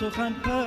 سخن 0.04 0.34
پروایی 0.34 0.63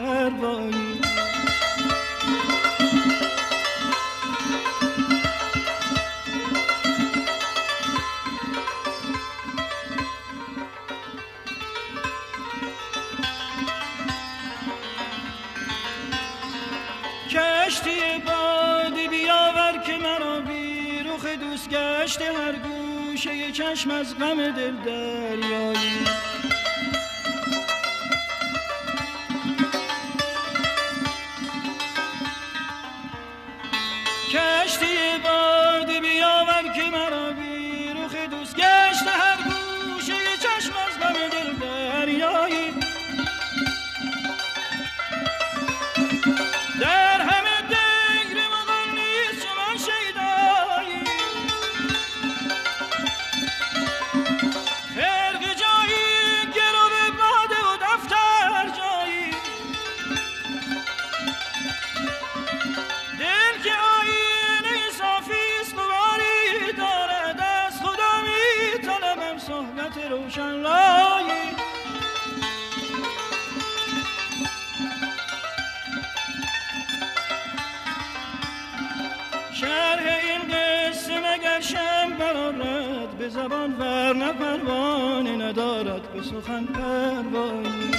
پروانه 84.40 85.36
ندارد 85.36 86.12
به 86.12 86.22
سخن 86.22 86.64
پروایی. 86.64 87.90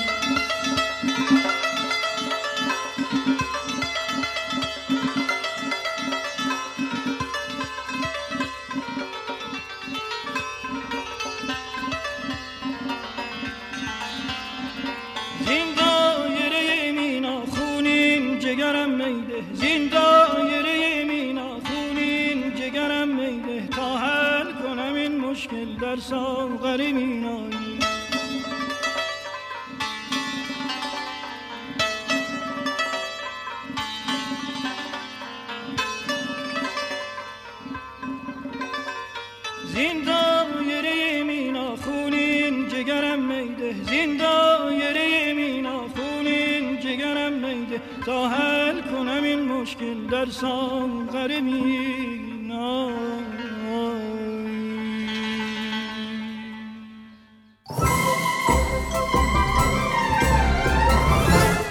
زین 39.77 40.03
دایره 40.03 41.23
مینا 41.23 41.75
خونین 41.75 42.67
جگرم 42.67 43.19
میده. 43.19 43.75
زین 43.89 44.17
دایره 44.17 45.33
مینا 45.33 45.79
خونین 45.95 46.79
جگرم 46.79 47.33
میده. 47.33 47.81
تا 48.05 48.29
حل 48.29 48.81
کنم 48.81 49.23
این 49.23 49.41
مشکل 49.41 50.07
در 50.11 50.25
ساغر 50.25 51.39
مینا 51.41 52.89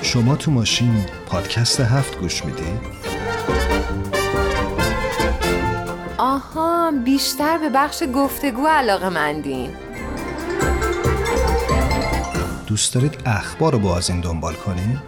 شما 0.02 0.36
تو 0.36 0.50
ماشین 0.50 1.04
پادکست 1.26 1.80
هفت 1.80 2.18
گوش 2.18 2.44
می‌دید؟ 2.44 3.05
بیشتر 7.04 7.58
به 7.58 7.68
بخش 7.68 8.02
گفتگو 8.14 8.66
علاقه 8.66 9.08
مندین 9.08 9.70
دوست 12.66 12.94
دارید 12.94 13.18
اخبار 13.26 13.72
رو 13.72 13.78
با 13.78 13.96
از 13.96 14.10
این 14.10 14.20
دنبال 14.20 14.54
کنی؟ 14.54 14.98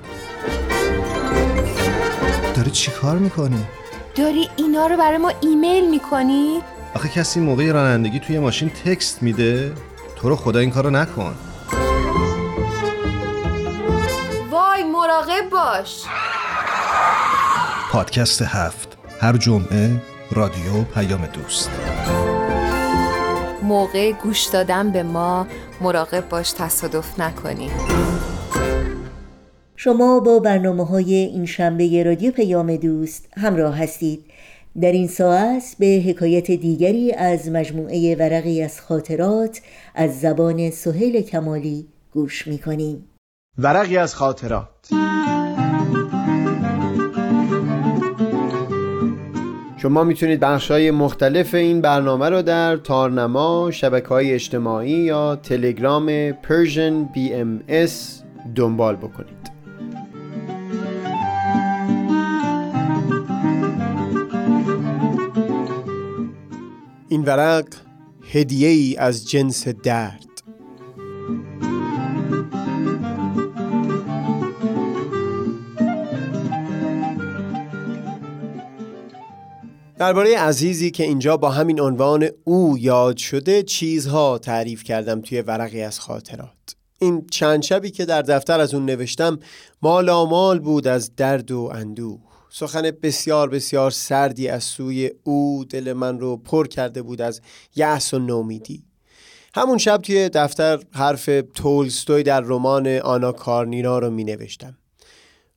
داری 2.57 2.71
چی 2.71 2.91
کار 2.91 3.19
می‌کنی؟ 3.19 3.67
داری 4.15 4.49
اینا 4.57 4.87
رو 4.87 4.97
برای 4.97 5.19
ما 5.19 5.33
ایمیل 5.41 5.91
می‌کنی؟ 5.91 6.61
آخه 6.95 7.09
کسی 7.09 7.41
موقع 7.41 7.73
رانندگی 7.73 8.21
توی 8.21 8.39
ماشین 8.39 8.71
تکست 8.71 9.23
میده؟ 9.23 9.73
تو 10.17 10.29
رو 10.29 10.37
خدا 10.37 10.59
این 10.59 10.71
کارو 10.71 10.91
نکن 10.91 11.35
وای 14.51 14.85
مراقب 14.85 15.51
باش 15.51 16.05
پادکست 17.91 18.43
هفت 18.43 18.99
هر 19.21 19.37
جمعه 19.37 20.03
رادیو 20.31 20.83
پیام 20.95 21.27
دوست. 21.27 21.71
موقع 23.63 24.13
گوش 24.13 24.47
دادن 24.47 24.91
به 24.91 25.03
ما 25.03 25.47
مراقب 25.81 26.29
باش 26.29 26.53
تصادف 26.53 27.21
نکنی. 27.21 27.71
شما 29.77 30.21
با 30.21 30.39
برنامه 30.39 30.87
های 30.87 31.15
این 31.15 31.47
شنبه 31.47 32.03
رادیو 32.03 32.33
پیام 32.33 32.77
دوست 32.77 33.29
همراه 33.37 33.79
هستید. 33.79 34.25
در 34.81 34.93
این 34.93 35.09
ساعت 35.09 35.77
به 35.79 36.03
حکایت 36.07 36.51
دیگری 36.51 37.13
از 37.13 37.49
مجموعه 37.49 38.17
ورقی 38.19 38.63
از 38.63 38.81
خاطرات 38.81 39.61
از 39.95 40.21
زبان 40.21 40.71
سهیل 40.71 41.21
کمالی 41.21 41.89
گوش 42.13 42.47
می‌کنیم. 42.47 43.05
ورقی 43.59 43.97
از 43.97 44.15
خاطرات. 44.15 44.89
شما 49.83 50.05
می‌تونید 50.05 50.41
بخش 50.41 50.71
های 50.71 50.91
مختلف 50.91 51.55
این 51.55 51.81
برنامه 51.81 52.29
رو 52.29 52.43
در 52.43 52.77
تارنما، 52.77 53.71
شبکه 53.71 54.09
های 54.09 54.33
اجتماعی 54.33 54.91
یا 54.91 55.37
تلگرام 55.37 56.33
Persian 56.33 57.07
BMS 57.15 57.91
دنبال 58.55 58.97
بکنید. 58.97 59.51
این 67.09 67.25
ورق 67.25 67.67
هدیه 68.33 68.69
ای 68.69 68.97
از 68.97 69.31
جنس 69.31 69.69
درد. 69.69 70.28
درباره 79.99 80.39
عزیزی 80.39 80.91
که 80.91 81.05
اینجا 81.05 81.37
با 81.37 81.51
همین 81.51 81.81
عنوان 81.81 82.29
او 82.45 82.79
یاد 82.79 83.17
شده 83.17 83.63
چیزها 83.63 84.39
تعریف 84.39 84.85
کردم 84.85 85.21
توی 85.21 85.41
ورقی 85.41 85.83
از 85.83 86.01
خاطرات. 86.01 86.49
این 86.99 87.27
چند 87.31 87.63
شبی 87.63 87.91
که 87.91 88.05
در 88.05 88.23
دفتر 88.23 88.61
از 88.61 88.75
اون 88.75 88.85
نوشتم 88.85 89.39
مال 89.83 90.59
بود 90.59 90.89
از 90.89 91.17
درد 91.17 91.51
و 91.51 91.71
اندوه. 91.75 92.21
سخن 92.51 92.91
بسیار 93.03 93.49
بسیار 93.49 93.91
سردی 93.91 94.49
از 94.49 94.65
سوی 94.65 95.11
او 95.25 95.65
دل 95.71 95.93
من 95.93 96.21
رو 96.21 96.37
پر 96.37 96.67
کرده 96.67 97.03
بود 97.03 97.21
از 97.21 97.41
یأس 97.77 98.15
و 98.15 98.19
نومیدی. 98.19 98.83
همون 99.55 99.79
شب 99.79 99.97
توی 99.97 100.29
دفتر 100.29 100.81
حرف 100.93 101.31
تولستوی 101.55 102.23
در 102.23 102.41
رمان 102.41 102.87
آنا 102.87 103.33
کارنینا 103.33 103.99
رو 103.99 104.11
می 104.11 104.25
نوشتم. 104.25 104.77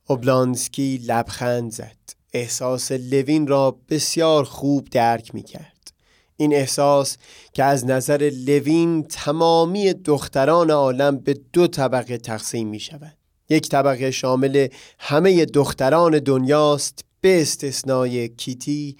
اوبلانسکی 0.08 1.00
لبخند 1.06 1.72
زد. 1.72 2.21
احساس 2.32 2.92
لوین 2.92 3.46
را 3.46 3.76
بسیار 3.88 4.44
خوب 4.44 4.88
درک 4.90 5.34
می 5.34 5.42
کرد 5.42 5.92
این 6.36 6.54
احساس 6.54 7.16
که 7.52 7.64
از 7.64 7.86
نظر 7.86 8.30
لوین 8.46 9.02
تمامی 9.02 9.94
دختران 9.94 10.70
عالم 10.70 11.16
به 11.16 11.36
دو 11.52 11.66
طبقه 11.66 12.18
تقسیم 12.18 12.68
می 12.68 12.80
شود 12.80 13.16
یک 13.48 13.68
طبقه 13.68 14.10
شامل 14.10 14.68
همه 14.98 15.44
دختران 15.44 16.18
دنیاست 16.18 17.04
به 17.20 17.42
استثنای 17.42 18.28
کیتی 18.28 18.96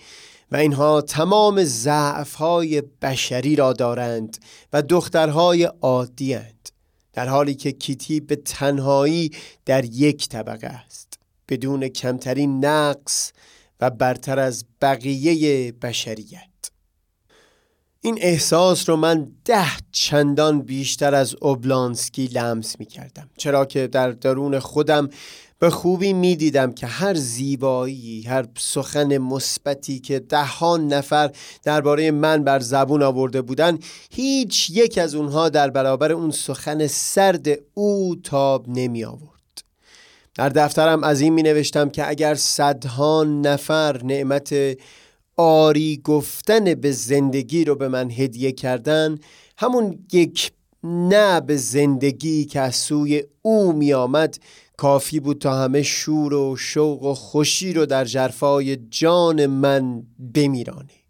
و 0.52 0.56
اینها 0.56 1.00
تمام 1.00 1.64
ضعفهای 1.64 2.82
بشری 3.02 3.56
را 3.56 3.72
دارند 3.72 4.38
و 4.72 4.82
دخترهای 4.82 5.64
عادی 5.64 6.34
هند 6.34 6.68
در 7.12 7.28
حالی 7.28 7.54
که 7.54 7.72
کیتی 7.72 8.20
به 8.20 8.36
تنهایی 8.36 9.30
در 9.66 9.84
یک 9.84 10.28
طبقه 10.28 10.66
است. 10.66 11.11
بدون 11.48 11.88
کمترین 11.88 12.64
نقص 12.64 13.32
و 13.80 13.90
برتر 13.90 14.38
از 14.38 14.64
بقیه 14.82 15.72
بشریت. 15.72 16.48
این 18.04 18.18
احساس 18.20 18.88
رو 18.88 18.96
من 18.96 19.32
ده 19.44 19.66
چندان 19.92 20.62
بیشتر 20.62 21.14
از 21.14 21.34
اوبلانسکی 21.40 22.26
لمس 22.26 22.80
می 22.80 22.86
کردم 22.86 23.30
چرا 23.36 23.64
که 23.64 23.86
در 23.86 24.10
درون 24.10 24.58
خودم 24.58 25.08
به 25.58 25.70
خوبی 25.70 26.12
می 26.12 26.36
دیدم 26.36 26.72
که 26.72 26.86
هر 26.86 27.14
زیبایی 27.14 28.22
هر 28.22 28.46
سخن 28.58 29.18
مثبتی 29.18 29.98
که 29.98 30.18
دهان 30.18 30.88
نفر 30.88 31.30
درباره 31.62 32.10
من 32.10 32.44
بر 32.44 32.60
زبون 32.60 33.02
آورده 33.02 33.42
بودن 33.42 33.78
هیچ 34.10 34.70
یک 34.70 34.98
از 34.98 35.14
اونها 35.14 35.48
در 35.48 35.70
برابر 35.70 36.12
اون 36.12 36.30
سخن 36.30 36.86
سرد 36.86 37.48
او 37.74 38.16
تاب 38.24 38.68
نمی 38.68 39.04
آورد 39.04 39.31
در 40.34 40.48
دفترم 40.48 41.04
از 41.04 41.20
این 41.20 41.32
می 41.32 41.42
نوشتم 41.42 41.90
که 41.90 42.08
اگر 42.08 42.34
صدها 42.34 43.24
نفر 43.24 44.02
نعمت 44.04 44.54
آری 45.36 46.00
گفتن 46.04 46.74
به 46.74 46.92
زندگی 46.92 47.64
رو 47.64 47.74
به 47.74 47.88
من 47.88 48.10
هدیه 48.10 48.52
کردن 48.52 49.18
همون 49.58 49.98
یک 50.12 50.52
نه 50.84 51.40
به 51.40 51.56
زندگی 51.56 52.44
که 52.44 52.60
از 52.60 52.74
سوی 52.74 53.24
او 53.42 53.72
می 53.72 53.92
آمد 53.92 54.38
کافی 54.76 55.20
بود 55.20 55.38
تا 55.38 55.54
همه 55.54 55.82
شور 55.82 56.34
و 56.34 56.56
شوق 56.56 57.02
و 57.02 57.14
خوشی 57.14 57.72
رو 57.72 57.86
در 57.86 58.04
جرفای 58.04 58.76
جان 58.76 59.46
من 59.46 60.02
بمیرانه. 60.34 61.02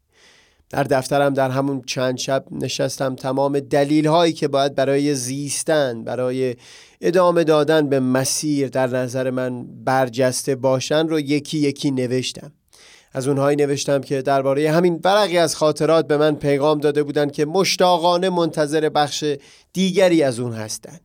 در 0.71 0.83
دفترم 0.83 1.35
در 1.35 1.51
همون 1.51 1.83
چند 1.87 2.19
شب 2.19 2.45
نشستم 2.51 3.15
تمام 3.15 3.61
دلیل 3.61 4.07
هایی 4.07 4.33
که 4.33 4.49
باید 4.49 4.75
برای 4.75 5.15
زیستن 5.15 6.05
برای 6.05 6.57
ادامه 7.05 7.45
دادن 7.45 7.89
به 7.89 8.01
مسیر 8.01 8.69
در 8.69 8.87
نظر 8.87 9.31
من 9.31 9.67
برجسته 9.85 10.55
باشن 10.55 11.09
رو 11.09 11.21
یکی 11.21 11.59
یکی 11.59 11.91
نوشتم. 11.91 12.53
از 13.13 13.29
اونهایی 13.29 13.57
نوشتم 13.57 14.01
که 14.01 14.23
درباره 14.23 14.71
همین 14.71 14.99
برقی 14.99 15.39
از 15.39 15.57
خاطرات 15.57 16.07
به 16.07 16.17
من 16.17 16.35
پیغام 16.35 16.79
داده 16.81 17.03
بودند 17.03 17.33
که 17.33 17.45
مشتاقانه 17.45 18.31
منتظر 18.31 18.89
بخش 18.89 19.25
دیگری 19.73 20.23
از 20.23 20.41
اون 20.41 20.53
هستند 20.53 21.01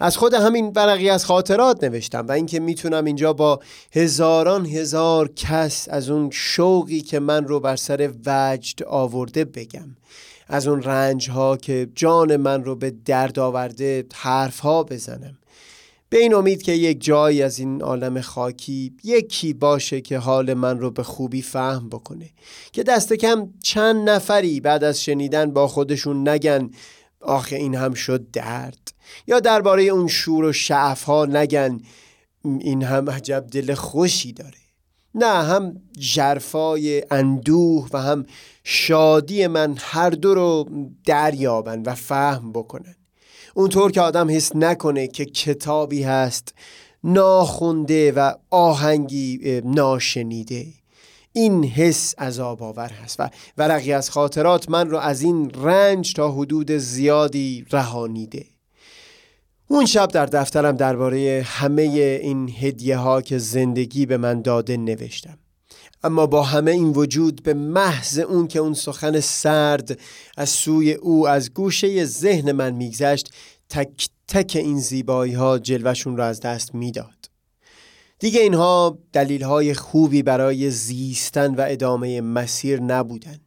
از 0.00 0.16
خود 0.16 0.34
همین 0.34 0.72
برقی 0.72 1.10
از 1.10 1.24
خاطرات 1.24 1.84
نوشتم 1.84 2.26
و 2.26 2.32
اینکه 2.32 2.60
می‌تونم 2.60 3.04
اینجا 3.04 3.32
با 3.32 3.60
هزاران 3.92 4.66
هزار 4.66 5.32
کس 5.36 5.88
از 5.90 6.10
اون 6.10 6.30
شوقی 6.32 7.00
که 7.00 7.18
من 7.18 7.44
رو 7.44 7.60
بر 7.60 7.76
سر 7.76 8.10
وجد 8.26 8.82
آورده 8.82 9.44
بگم. 9.44 9.96
از 10.46 10.68
اون 10.68 10.82
رنج 10.82 11.30
ها 11.30 11.56
که 11.56 11.88
جان 11.94 12.36
من 12.36 12.64
رو 12.64 12.76
به 12.76 12.90
درد 13.04 13.38
آورده 13.38 14.06
حرف 14.14 14.58
ها 14.58 14.82
بزنم. 14.82 15.38
به 16.08 16.18
این 16.18 16.34
امید 16.34 16.62
که 16.62 16.72
یک 16.72 17.04
جایی 17.04 17.42
از 17.42 17.58
این 17.58 17.82
عالم 17.82 18.20
خاکی 18.20 18.92
یکی 19.04 19.52
باشه 19.52 20.00
که 20.00 20.18
حال 20.18 20.54
من 20.54 20.78
رو 20.78 20.90
به 20.90 21.02
خوبی 21.02 21.42
فهم 21.42 21.88
بکنه. 21.88 22.30
که 22.72 22.82
دست 22.82 23.12
کم 23.12 23.50
چند 23.62 24.08
نفری 24.08 24.60
بعد 24.60 24.84
از 24.84 25.02
شنیدن 25.02 25.50
با 25.50 25.68
خودشون 25.68 26.28
نگن 26.28 26.70
آخه 27.20 27.56
این 27.56 27.74
هم 27.74 27.94
شد 27.94 28.30
درد. 28.30 28.92
یا 29.26 29.40
درباره 29.40 29.82
اون 29.82 30.08
شور 30.08 30.44
و 30.44 30.52
شعف 30.52 31.02
ها 31.02 31.26
نگن 31.26 31.80
این 32.44 32.82
هم 32.82 33.10
عجب 33.10 33.46
دل 33.50 33.74
خوشی 33.74 34.32
داره. 34.32 34.65
نه 35.16 35.44
هم 35.44 35.82
جرفای 35.98 37.02
اندوه 37.10 37.88
و 37.92 38.02
هم 38.02 38.26
شادی 38.64 39.46
من 39.46 39.76
هر 39.78 40.10
دو 40.10 40.34
رو 40.34 40.68
دریابن 41.06 41.82
و 41.82 41.94
فهم 41.94 42.52
بکنن. 42.52 42.96
اونطور 43.54 43.92
که 43.92 44.00
آدم 44.00 44.30
حس 44.30 44.56
نکنه 44.56 45.08
که 45.08 45.24
کتابی 45.24 46.02
هست 46.02 46.54
ناخونده 47.04 48.12
و 48.12 48.32
آهنگی 48.50 49.60
ناشنیده. 49.64 50.66
این 51.32 51.64
حس 51.64 52.14
عذاب 52.18 52.62
آور 52.62 52.88
هست 52.88 53.20
و 53.20 53.30
ورقی 53.58 53.92
از 53.92 54.10
خاطرات 54.10 54.70
من 54.70 54.90
رو 54.90 54.98
از 54.98 55.22
این 55.22 55.50
رنج 55.50 56.14
تا 56.14 56.32
حدود 56.32 56.70
زیادی 56.70 57.66
رهانیده. 57.72 58.55
اون 59.68 59.86
شب 59.86 60.08
در 60.08 60.26
دفترم 60.26 60.76
درباره 60.76 61.46
همه 61.46 61.82
این 61.82 62.50
هدیه 62.60 62.96
ها 62.96 63.22
که 63.22 63.38
زندگی 63.38 64.06
به 64.06 64.16
من 64.16 64.42
داده 64.42 64.76
نوشتم. 64.76 65.38
اما 66.04 66.26
با 66.26 66.42
همه 66.42 66.70
این 66.70 66.88
وجود 66.88 67.42
به 67.42 67.54
محض 67.54 68.18
اون 68.18 68.48
که 68.48 68.58
اون 68.58 68.74
سخن 68.74 69.20
سرد 69.20 70.00
از 70.36 70.48
سوی 70.48 70.92
او 70.92 71.28
از 71.28 71.54
گوشه 71.54 72.04
ذهن 72.04 72.52
من 72.52 72.70
میگذشت 72.70 73.34
تک 73.70 74.08
تک 74.28 74.56
این 74.56 74.80
زیبایی 74.80 75.32
ها 75.32 75.58
جلوشون 75.58 76.16
را 76.16 76.26
از 76.26 76.40
دست 76.40 76.74
می‌داد. 76.74 77.30
دیگه 78.18 78.40
اینها 78.40 78.98
دلیل 79.12 79.42
های 79.42 79.74
خوبی 79.74 80.22
برای 80.22 80.70
زیستن 80.70 81.54
و 81.54 81.64
ادامه 81.68 82.20
مسیر 82.20 82.80
نبودن. 82.80 83.40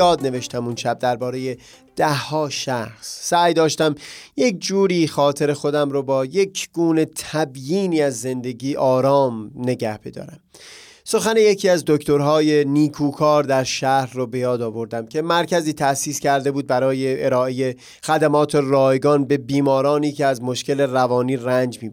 زیاد 0.00 0.26
نوشتم 0.26 0.66
اون 0.66 0.76
شب 0.76 0.98
درباره 0.98 1.56
ده 1.96 2.14
ها 2.14 2.48
شخص 2.48 3.28
سعی 3.28 3.54
داشتم 3.54 3.94
یک 4.36 4.58
جوری 4.58 5.08
خاطر 5.08 5.52
خودم 5.52 5.90
رو 5.90 6.02
با 6.02 6.24
یک 6.24 6.68
گونه 6.72 7.04
تبیینی 7.04 8.02
از 8.02 8.20
زندگی 8.20 8.76
آرام 8.76 9.50
نگه 9.54 9.98
بدارم 9.98 10.40
سخن 11.04 11.36
یکی 11.36 11.68
از 11.68 11.84
دکترهای 11.86 12.64
نیکوکار 12.64 13.44
در 13.44 13.64
شهر 13.64 14.12
رو 14.14 14.26
به 14.26 14.38
یاد 14.38 14.62
آوردم 14.62 15.06
که 15.06 15.22
مرکزی 15.22 15.72
تأسیس 15.72 16.20
کرده 16.20 16.50
بود 16.50 16.66
برای 16.66 17.24
ارائه 17.24 17.76
خدمات 18.02 18.54
رایگان 18.54 19.24
به 19.24 19.36
بیمارانی 19.36 20.12
که 20.12 20.26
از 20.26 20.42
مشکل 20.42 20.80
روانی 20.80 21.36
رنج 21.36 21.82
می. 21.82 21.90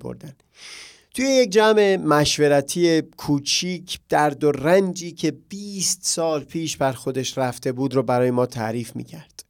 توی 1.18 1.26
یک 1.26 1.49
جمع 1.49 1.95
مشورتی 1.95 3.01
کوچیک 3.01 3.99
درد 4.09 4.43
و 4.43 4.51
رنجی 4.51 5.11
که 5.11 5.32
20 5.49 5.99
سال 6.01 6.43
پیش 6.43 6.78
بر 6.78 6.91
خودش 6.91 7.38
رفته 7.38 7.72
بود 7.72 7.95
رو 7.95 8.03
برای 8.03 8.32
ما 8.32 8.45
تعریف 8.45 8.95
می 8.95 9.03
کرد. 9.03 9.43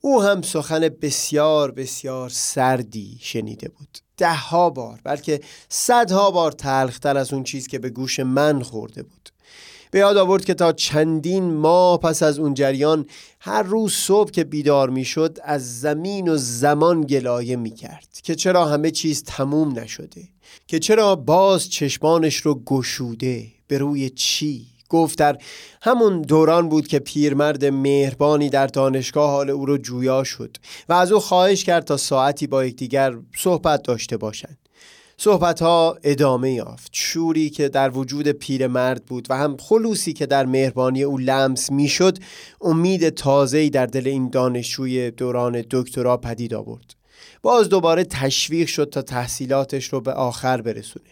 او 0.00 0.22
هم 0.22 0.42
سخن 0.42 0.88
بسیار 0.88 1.70
بسیار 1.70 2.28
سردی 2.28 3.18
شنیده 3.20 3.68
بود 3.68 3.98
ده 4.16 4.34
ها 4.34 4.70
بار 4.70 5.00
بلکه 5.04 5.40
صدها 5.68 6.30
بار 6.30 6.52
تلختر 6.52 7.16
از 7.16 7.32
اون 7.32 7.44
چیز 7.44 7.66
که 7.66 7.78
به 7.78 7.90
گوش 7.90 8.20
من 8.20 8.62
خورده 8.62 9.02
بود 9.02 9.30
به 9.90 9.98
یاد 9.98 10.16
آورد 10.16 10.44
که 10.44 10.54
تا 10.54 10.72
چندین 10.72 11.54
ماه 11.54 12.00
پس 12.00 12.22
از 12.22 12.38
اون 12.38 12.54
جریان 12.54 13.06
هر 13.44 13.62
روز 13.62 13.92
صبح 13.92 14.30
که 14.30 14.44
بیدار 14.44 14.90
می‌شد 14.90 15.38
از 15.44 15.80
زمین 15.80 16.28
و 16.28 16.36
زمان 16.36 17.00
گلایه 17.00 17.56
می 17.56 17.70
کرد 17.70 18.08
که 18.22 18.34
چرا 18.34 18.64
همه 18.64 18.90
چیز 18.90 19.24
تموم 19.24 19.78
نشده 19.78 20.28
که 20.66 20.78
چرا 20.78 21.16
باز 21.16 21.70
چشمانش 21.70 22.36
رو 22.36 22.62
گشوده 22.66 23.46
به 23.68 23.78
روی 23.78 24.10
چی؟ 24.10 24.66
گفت 24.88 25.18
در 25.18 25.38
همون 25.82 26.22
دوران 26.22 26.68
بود 26.68 26.86
که 26.86 26.98
پیرمرد 26.98 27.64
مهربانی 27.64 28.50
در 28.50 28.66
دانشگاه 28.66 29.30
حال 29.30 29.50
او 29.50 29.66
رو 29.66 29.78
جویا 29.78 30.24
شد 30.24 30.56
و 30.88 30.92
از 30.92 31.12
او 31.12 31.20
خواهش 31.20 31.64
کرد 31.64 31.84
تا 31.84 31.96
ساعتی 31.96 32.46
با 32.46 32.64
یکدیگر 32.64 33.18
صحبت 33.36 33.82
داشته 33.82 34.16
باشند. 34.16 34.61
صحبت 35.24 35.62
ها 35.62 35.98
ادامه 36.02 36.52
یافت. 36.52 36.90
شوری 36.92 37.50
که 37.50 37.68
در 37.68 37.90
وجود 37.90 38.28
پیرمرد 38.28 39.04
بود 39.04 39.26
و 39.30 39.36
هم 39.36 39.56
خلوصی 39.56 40.12
که 40.12 40.26
در 40.26 40.46
مهربانی 40.46 41.02
او 41.02 41.18
لمس 41.18 41.70
می‌شد 41.70 42.18
امید 42.60 43.08
تازه‌ای 43.08 43.70
در 43.70 43.86
دل 43.86 44.08
این 44.08 44.30
دانشجوی 44.30 45.10
دوران 45.10 45.64
دکترا 45.70 46.16
پدید 46.16 46.54
آورد. 46.54 46.94
باز 47.42 47.68
دوباره 47.68 48.04
تشویق 48.04 48.68
شد 48.68 48.90
تا 48.90 49.02
تحصیلاتش 49.02 49.84
رو 49.84 50.00
به 50.00 50.12
آخر 50.12 50.60
برسونه. 50.60 51.10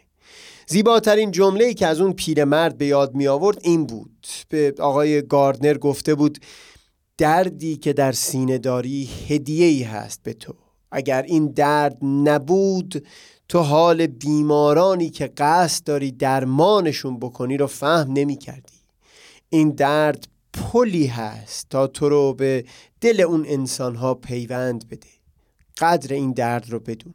زیباترین 0.66 1.30
جمله 1.30 1.64
ای 1.64 1.74
که 1.74 1.86
از 1.86 2.00
اون 2.00 2.12
پیرمرد 2.12 2.78
به 2.78 2.86
یاد 2.86 3.14
می 3.14 3.28
آورد 3.28 3.58
این 3.62 3.86
بود. 3.86 4.26
به 4.48 4.74
آقای 4.78 5.22
گاردنر 5.22 5.78
گفته 5.78 6.14
بود 6.14 6.38
دردی 7.18 7.76
که 7.76 7.92
در 7.92 8.12
سینه 8.12 8.58
داری 8.58 9.08
هدیه 9.28 9.66
ای 9.66 9.82
هست 9.82 10.20
به 10.22 10.32
تو. 10.32 10.54
اگر 10.92 11.22
این 11.22 11.46
درد 11.46 11.98
نبود 12.02 13.06
تو 13.50 13.58
حال 13.58 14.06
بیمارانی 14.06 15.10
که 15.10 15.26
قصد 15.26 15.84
داری 15.84 16.12
درمانشون 16.12 17.18
بکنی 17.18 17.56
رو 17.56 17.66
فهم 17.66 18.12
نمی 18.12 18.36
کردی. 18.36 18.78
این 19.48 19.70
درد 19.70 20.28
پلی 20.52 21.06
هست 21.06 21.68
تا 21.70 21.86
تو 21.86 22.08
رو 22.08 22.34
به 22.34 22.64
دل 23.00 23.20
اون 23.20 23.44
انسان 23.48 23.96
ها 23.96 24.14
پیوند 24.14 24.88
بده. 24.88 25.08
قدر 25.78 26.14
این 26.14 26.32
درد 26.32 26.70
رو 26.70 26.80
بدون. 26.80 27.14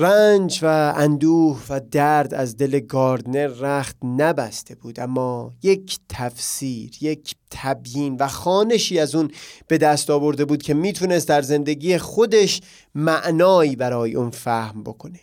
رنج 0.00 0.58
و 0.62 0.94
اندوه 0.96 1.62
و 1.68 1.80
درد 1.90 2.34
از 2.34 2.56
دل 2.56 2.80
گاردنر 2.80 3.46
رخت 3.46 3.96
نبسته 4.04 4.74
بود 4.74 5.00
اما 5.00 5.52
یک 5.62 5.98
تفسیر 6.08 6.90
یک 7.00 7.34
تبیین 7.50 8.16
و 8.20 8.28
خانشی 8.28 8.98
از 8.98 9.14
اون 9.14 9.30
به 9.68 9.78
دست 9.78 10.10
آورده 10.10 10.44
بود 10.44 10.62
که 10.62 10.74
می‌تونست 10.74 11.28
در 11.28 11.42
زندگی 11.42 11.98
خودش 11.98 12.60
معنایی 12.94 13.76
برای 13.76 14.14
اون 14.14 14.30
فهم 14.30 14.82
بکنه. 14.82 15.20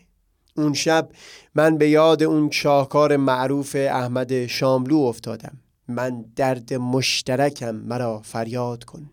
اون 0.57 0.73
شب 0.73 1.09
من 1.55 1.78
به 1.78 1.89
یاد 1.89 2.23
اون 2.23 2.51
شاهکار 2.51 3.17
معروف 3.17 3.76
احمد 3.80 4.47
شاملو 4.47 4.97
افتادم. 4.97 5.57
من 5.88 6.26
درد 6.36 6.73
مشترکم 6.73 7.76
مرا 7.76 8.21
فریاد 8.23 8.84
کن. 8.84 9.09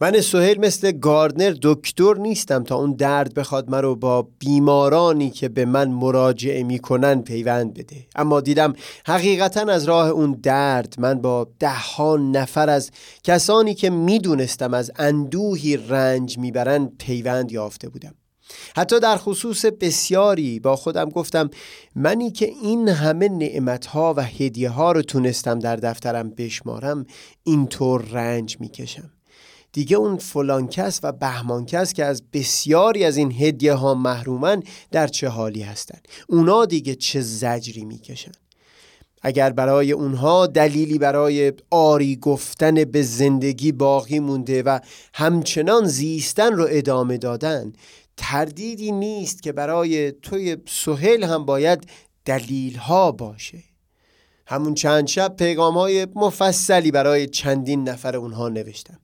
من 0.00 0.20
سهیل 0.20 0.60
مثل 0.60 0.92
گاردنر 0.92 1.54
دکتر 1.62 2.14
نیستم 2.14 2.64
تا 2.64 2.76
اون 2.76 2.92
درد 2.92 3.34
بخواد 3.34 3.70
مرا 3.70 3.94
با 3.94 4.28
بیمارانی 4.38 5.30
که 5.30 5.48
به 5.48 5.64
من 5.64 5.88
مراجعه 5.88 6.62
می‌کنن 6.62 7.22
پیوند 7.22 7.74
بده. 7.74 8.06
اما 8.16 8.40
دیدم 8.40 8.72
حقیقتا 9.06 9.60
از 9.60 9.84
راه 9.84 10.08
اون 10.08 10.32
درد 10.42 10.94
من 10.98 11.20
با 11.20 11.48
ده 11.58 11.78
ها 11.78 12.16
نفر 12.16 12.70
از 12.70 12.90
کسانی 13.24 13.74
که 13.74 13.90
می‌دونستم 13.90 14.74
از 14.74 14.90
اندوهی 14.96 15.76
رنج 15.76 16.38
می‌برن 16.38 16.86
پیوند 16.98 17.52
یافته 17.52 17.88
بودم. 17.88 18.14
حتی 18.76 19.00
در 19.00 19.16
خصوص 19.16 19.64
بسیاری 19.64 20.60
با 20.60 20.76
خودم 20.76 21.08
گفتم 21.08 21.50
منی 21.94 22.30
که 22.30 22.46
این 22.46 22.88
همه 22.88 23.28
نعمتها 23.28 24.14
و 24.16 24.22
هدیه 24.22 24.70
ها 24.70 24.92
رو 24.92 25.02
تونستم 25.02 25.58
در 25.58 25.76
دفترم 25.76 26.30
بشمارم 26.30 27.06
اینطور 27.44 28.02
رنج 28.02 28.56
می‌کشم. 28.60 29.10
دیگه 29.76 29.96
اون 29.96 30.16
فلان 30.16 30.68
کس 30.68 31.00
و 31.02 31.12
بهمان 31.12 31.66
کس 31.66 31.92
که 31.92 32.04
از 32.04 32.22
بسیاری 32.32 33.04
از 33.04 33.16
این 33.16 33.32
هدیه 33.32 33.72
ها 33.72 33.94
محرومن 33.94 34.62
در 34.90 35.06
چه 35.06 35.28
حالی 35.28 35.62
هستن. 35.62 35.98
اونا 36.28 36.64
دیگه 36.64 36.94
چه 36.94 37.20
زجری 37.20 37.84
می‌کشن. 37.84 38.32
اگر 39.22 39.50
برای 39.50 39.92
اونها 39.92 40.46
دلیلی 40.46 40.98
برای 40.98 41.52
آری 41.70 42.16
گفتن 42.16 42.84
به 42.84 43.02
زندگی 43.02 43.72
باقی 43.72 44.18
مونده 44.18 44.62
و 44.62 44.78
همچنان 45.14 45.86
زیستن 45.86 46.52
رو 46.52 46.66
ادامه 46.70 47.18
دادن 47.18 47.72
تردیدی 48.16 48.92
نیست 48.92 49.42
که 49.42 49.52
برای 49.52 50.12
توی 50.12 50.56
سهل 50.68 51.24
هم 51.24 51.44
باید 51.44 51.86
دلیل 52.24 52.76
ها 52.76 53.12
باشه. 53.12 53.58
همون 54.46 54.74
چند 54.74 55.06
شب 55.06 55.36
پیغام 55.36 55.74
های 55.74 56.06
مفصلی 56.14 56.90
برای 56.90 57.26
چندین 57.26 57.88
نفر 57.88 58.16
اونها 58.16 58.48
نوشتم. 58.48 58.98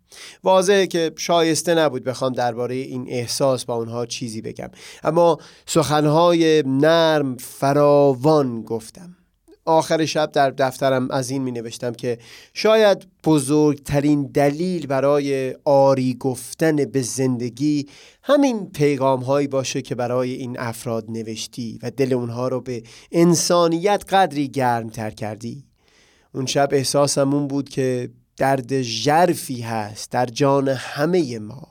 واضحه 0.45 0.86
که 0.86 1.12
شایسته 1.16 1.74
نبود 1.74 2.05
بخوام 2.05 2.32
درباره 2.32 2.74
این 2.74 3.07
احساس 3.09 3.64
با 3.64 3.74
اونها 3.74 4.07
چیزی 4.07 4.43
بگم. 4.43 4.70
اما 5.05 5.38
سخنهای 5.66 6.62
نرم 6.66 7.36
فراوان 7.36 8.62
گفتم. 8.62 9.16
آخر 9.64 10.04
شب 10.04 10.32
در 10.32 10.50
دفترم 10.50 11.10
از 11.10 11.30
این 11.30 11.42
می 11.42 11.52
نوشتم 11.52 11.92
که 11.92 12.18
شاید 12.54 13.06
بزرگترین 13.24 14.22
دلیل 14.22 14.86
برای 14.86 15.56
آری 15.64 16.14
گفتن 16.14 16.76
به 16.76 17.02
زندگی 17.02 17.88
همین 18.22 18.70
پیغام 18.70 19.20
هایی 19.20 19.48
باشه 19.48 19.82
که 19.82 19.94
برای 19.94 20.32
این 20.32 20.58
افراد 20.58 21.04
نوشتی 21.08 21.78
و 21.82 21.90
دل 21.90 22.12
اونها 22.12 22.48
رو 22.48 22.60
به 22.60 22.82
انسانیت 23.12 24.04
قدری 24.08 24.48
گرم 24.48 24.88
تر 24.88 25.10
کردی. 25.10 25.64
اون 26.34 26.46
شب 26.46 26.68
احساسم 26.72 27.34
اون 27.34 27.48
بود 27.48 27.68
که 27.68 28.10
درد 28.36 28.82
ژرفی 28.82 29.60
هست 29.60 30.10
در 30.10 30.26
جان 30.26 30.68
همه 30.68 31.38
ما 31.38 31.68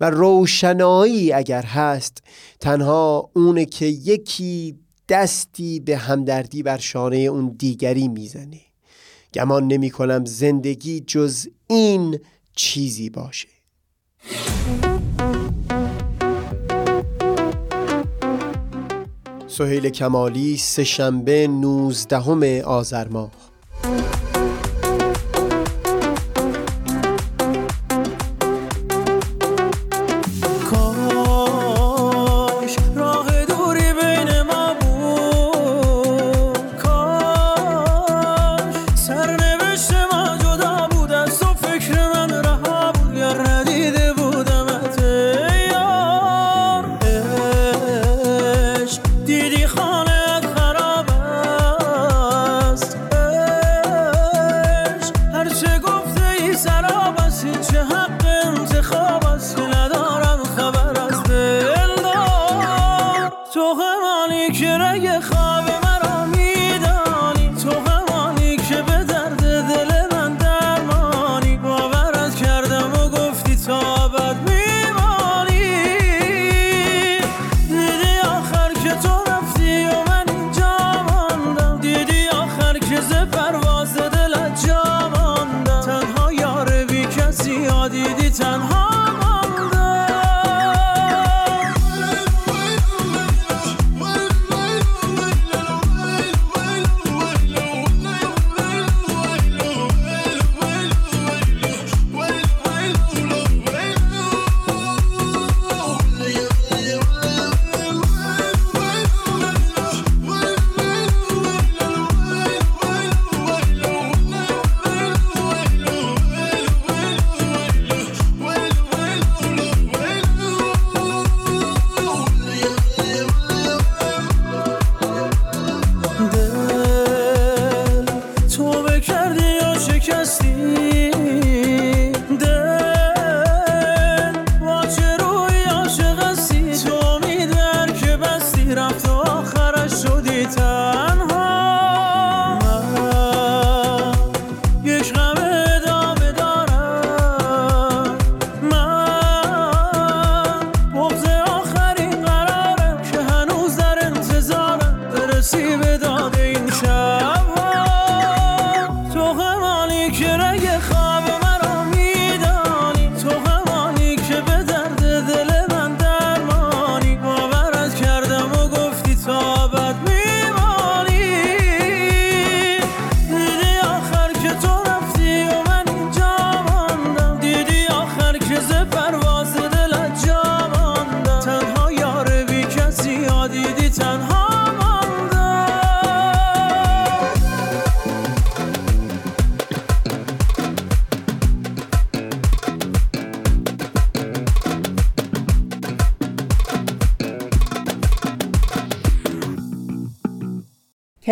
و 0.00 0.10
روشنایی 0.10 1.32
اگر 1.32 1.62
هست 1.62 2.22
تنها 2.60 3.30
اونه 3.36 3.64
که 3.64 3.86
یکی 3.86 4.78
دستی 5.08 5.80
به 5.80 5.96
همدردی 5.96 6.62
بر 6.62 6.78
شانه 6.78 7.16
اون 7.16 7.54
دیگری 7.58 8.08
می‌زنه 8.08 8.60
گمان 9.34 9.66
نمی 9.68 9.90
کنم 9.90 10.24
زندگی 10.24 11.00
جز 11.00 11.46
این 11.66 12.18
چیزی 12.56 13.10
باشه. 13.10 13.48
سهیل 19.46 19.88
کمالی 19.88 20.56
سهشنبه 20.56 21.46
19 21.46 22.64
آذر 22.64 23.08
ماه. 23.08 23.53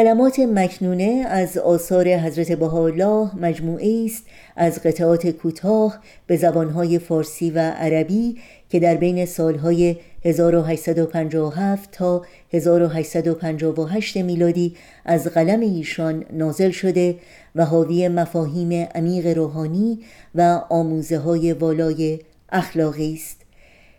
کلمات 0.03 0.39
مکنونه 0.39 1.25
از 1.29 1.59
آثار 1.59 2.09
حضرت 2.09 2.53
بهاءالله 2.53 3.37
مجموعه 3.37 4.05
است 4.05 4.27
از 4.57 4.83
قطعات 4.83 5.27
کوتاه 5.27 5.99
به 6.27 6.37
زبانهای 6.37 6.99
فارسی 6.99 7.51
و 7.51 7.59
عربی 7.59 8.39
که 8.71 8.81
در 8.81 8.95
بین 8.95 9.27
سالهای 9.27 9.97
1857 10.25 11.91
تا 11.93 12.23
1858 12.53 14.17
میلادی 14.17 14.77
از 15.05 15.27
قلم 15.27 15.61
ایشان 15.61 16.25
نازل 16.33 16.71
شده 16.71 17.17
و 17.55 17.65
حاوی 17.65 18.09
مفاهیم 18.09 18.89
عمیق 18.95 19.27
روحانی 19.27 19.99
و 20.35 20.61
آموزه 20.71 21.19
های 21.19 21.53
والای 21.53 22.21
اخلاقی 22.53 23.15
است. 23.15 23.37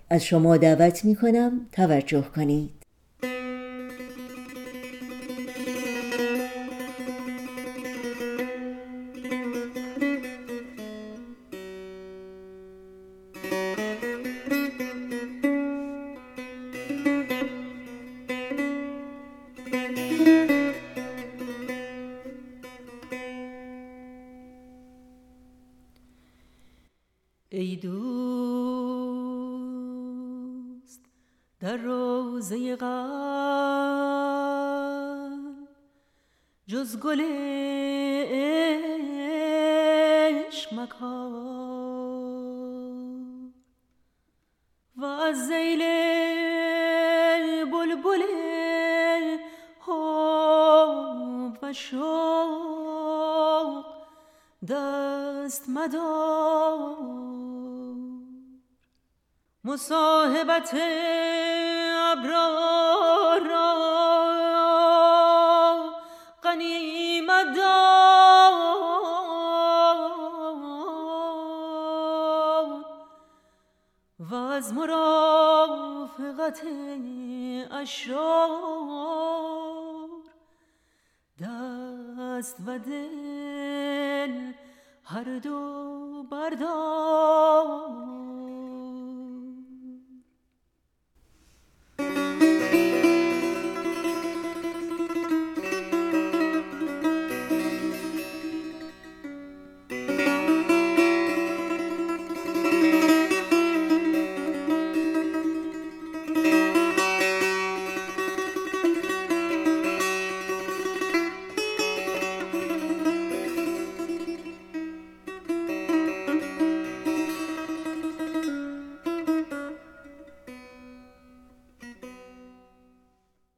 از 0.10 0.24
شما 0.24 0.58
دعوت 0.58 1.06
می 1.06 1.16
کنم 1.16 1.52
توجه 1.72 2.26
کنید. 2.36 2.83
گل 37.04 37.22
عشق 40.32 40.74
و 44.98 45.06
از 45.06 45.48
زیل 45.48 45.80
بلبل 47.66 48.24
حب 49.80 51.58
و 51.62 51.74
شوق 51.74 53.14
دست 54.70 55.70
مدار. 55.70 56.94
مصاحبت 59.64 60.76
ابرار 62.12 63.40
از 74.54 74.74
مرافقت 74.74 76.62
اشرار. 77.72 79.04
دست 81.42 82.58
و 82.68 82.80
دل 82.80 84.52
هر 85.04 85.24
دو 85.24 86.24
بردار. 86.32 88.04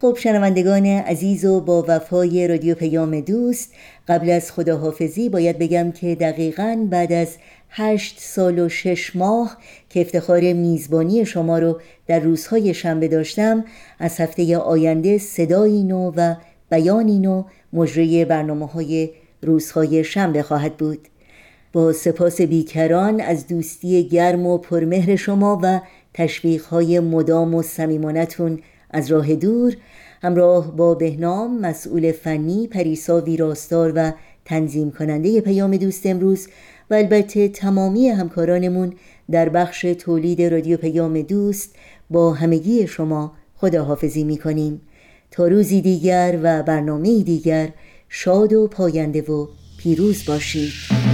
خب 0.05 0.17
شنوندگان 0.17 0.85
عزیز 0.85 1.45
و 1.45 1.61
با 1.61 1.85
وفای 1.87 2.47
رادیو 2.47 2.75
پیام 2.75 3.19
دوست 3.21 3.73
قبل 4.07 4.29
از 4.29 4.51
خداحافظی 4.51 5.29
باید 5.29 5.59
بگم 5.59 5.91
که 5.91 6.15
دقیقا 6.15 6.87
بعد 6.89 7.13
از 7.13 7.37
هشت 7.69 8.19
سال 8.19 8.59
و 8.59 8.69
شش 8.69 9.15
ماه 9.15 9.57
که 9.89 10.01
افتخار 10.01 10.53
میزبانی 10.53 11.25
شما 11.25 11.59
رو 11.59 11.79
در 12.07 12.19
روزهای 12.19 12.73
شنبه 12.73 13.07
داشتم 13.07 13.65
از 13.99 14.19
هفته 14.19 14.57
آینده 14.57 15.17
صدایی 15.17 15.83
نو 15.83 16.11
و 16.15 16.35
بیانی 16.71 17.19
نو 17.19 17.43
مجری 17.73 18.25
برنامه 18.25 18.67
های 18.67 19.09
روزهای 19.41 20.03
شنبه 20.03 20.43
خواهد 20.43 20.77
بود. 20.77 21.07
با 21.73 21.93
سپاس 21.93 22.41
بیکران 22.41 23.21
از 23.21 23.47
دوستی 23.47 24.07
گرم 24.07 24.47
و 24.47 24.57
پرمهر 24.57 25.15
شما 25.15 25.59
و 25.63 25.81
تشویقهای 26.13 26.99
مدام 26.99 27.55
و 27.55 27.61
سمیمانتون 27.61 28.59
از 28.89 29.11
راه 29.11 29.35
دور 29.35 29.77
همراه 30.21 30.75
با 30.75 30.95
بهنام 30.95 31.59
مسئول 31.59 32.11
فنی 32.11 32.67
پریسا 32.67 33.21
ویراستار 33.21 33.93
و 33.95 34.11
تنظیم 34.45 34.91
کننده 34.91 35.41
پیام 35.41 35.77
دوست 35.77 36.05
امروز 36.05 36.47
و 36.89 36.93
البته 36.93 37.47
تمامی 37.47 38.09
همکارانمون 38.09 38.93
در 39.31 39.49
بخش 39.49 39.81
تولید 39.81 40.41
رادیو 40.41 40.77
پیام 40.77 41.21
دوست 41.21 41.75
با 42.09 42.33
همگی 42.33 42.87
شما 42.87 43.33
خداحافظی 43.55 44.23
می 44.23 44.37
کنیم 44.37 44.81
تا 45.31 45.47
روزی 45.47 45.81
دیگر 45.81 46.39
و 46.43 46.63
برنامه 46.63 47.23
دیگر 47.23 47.69
شاد 48.09 48.53
و 48.53 48.67
پاینده 48.67 49.21
و 49.21 49.47
پیروز 49.77 50.25
باشید. 50.25 51.04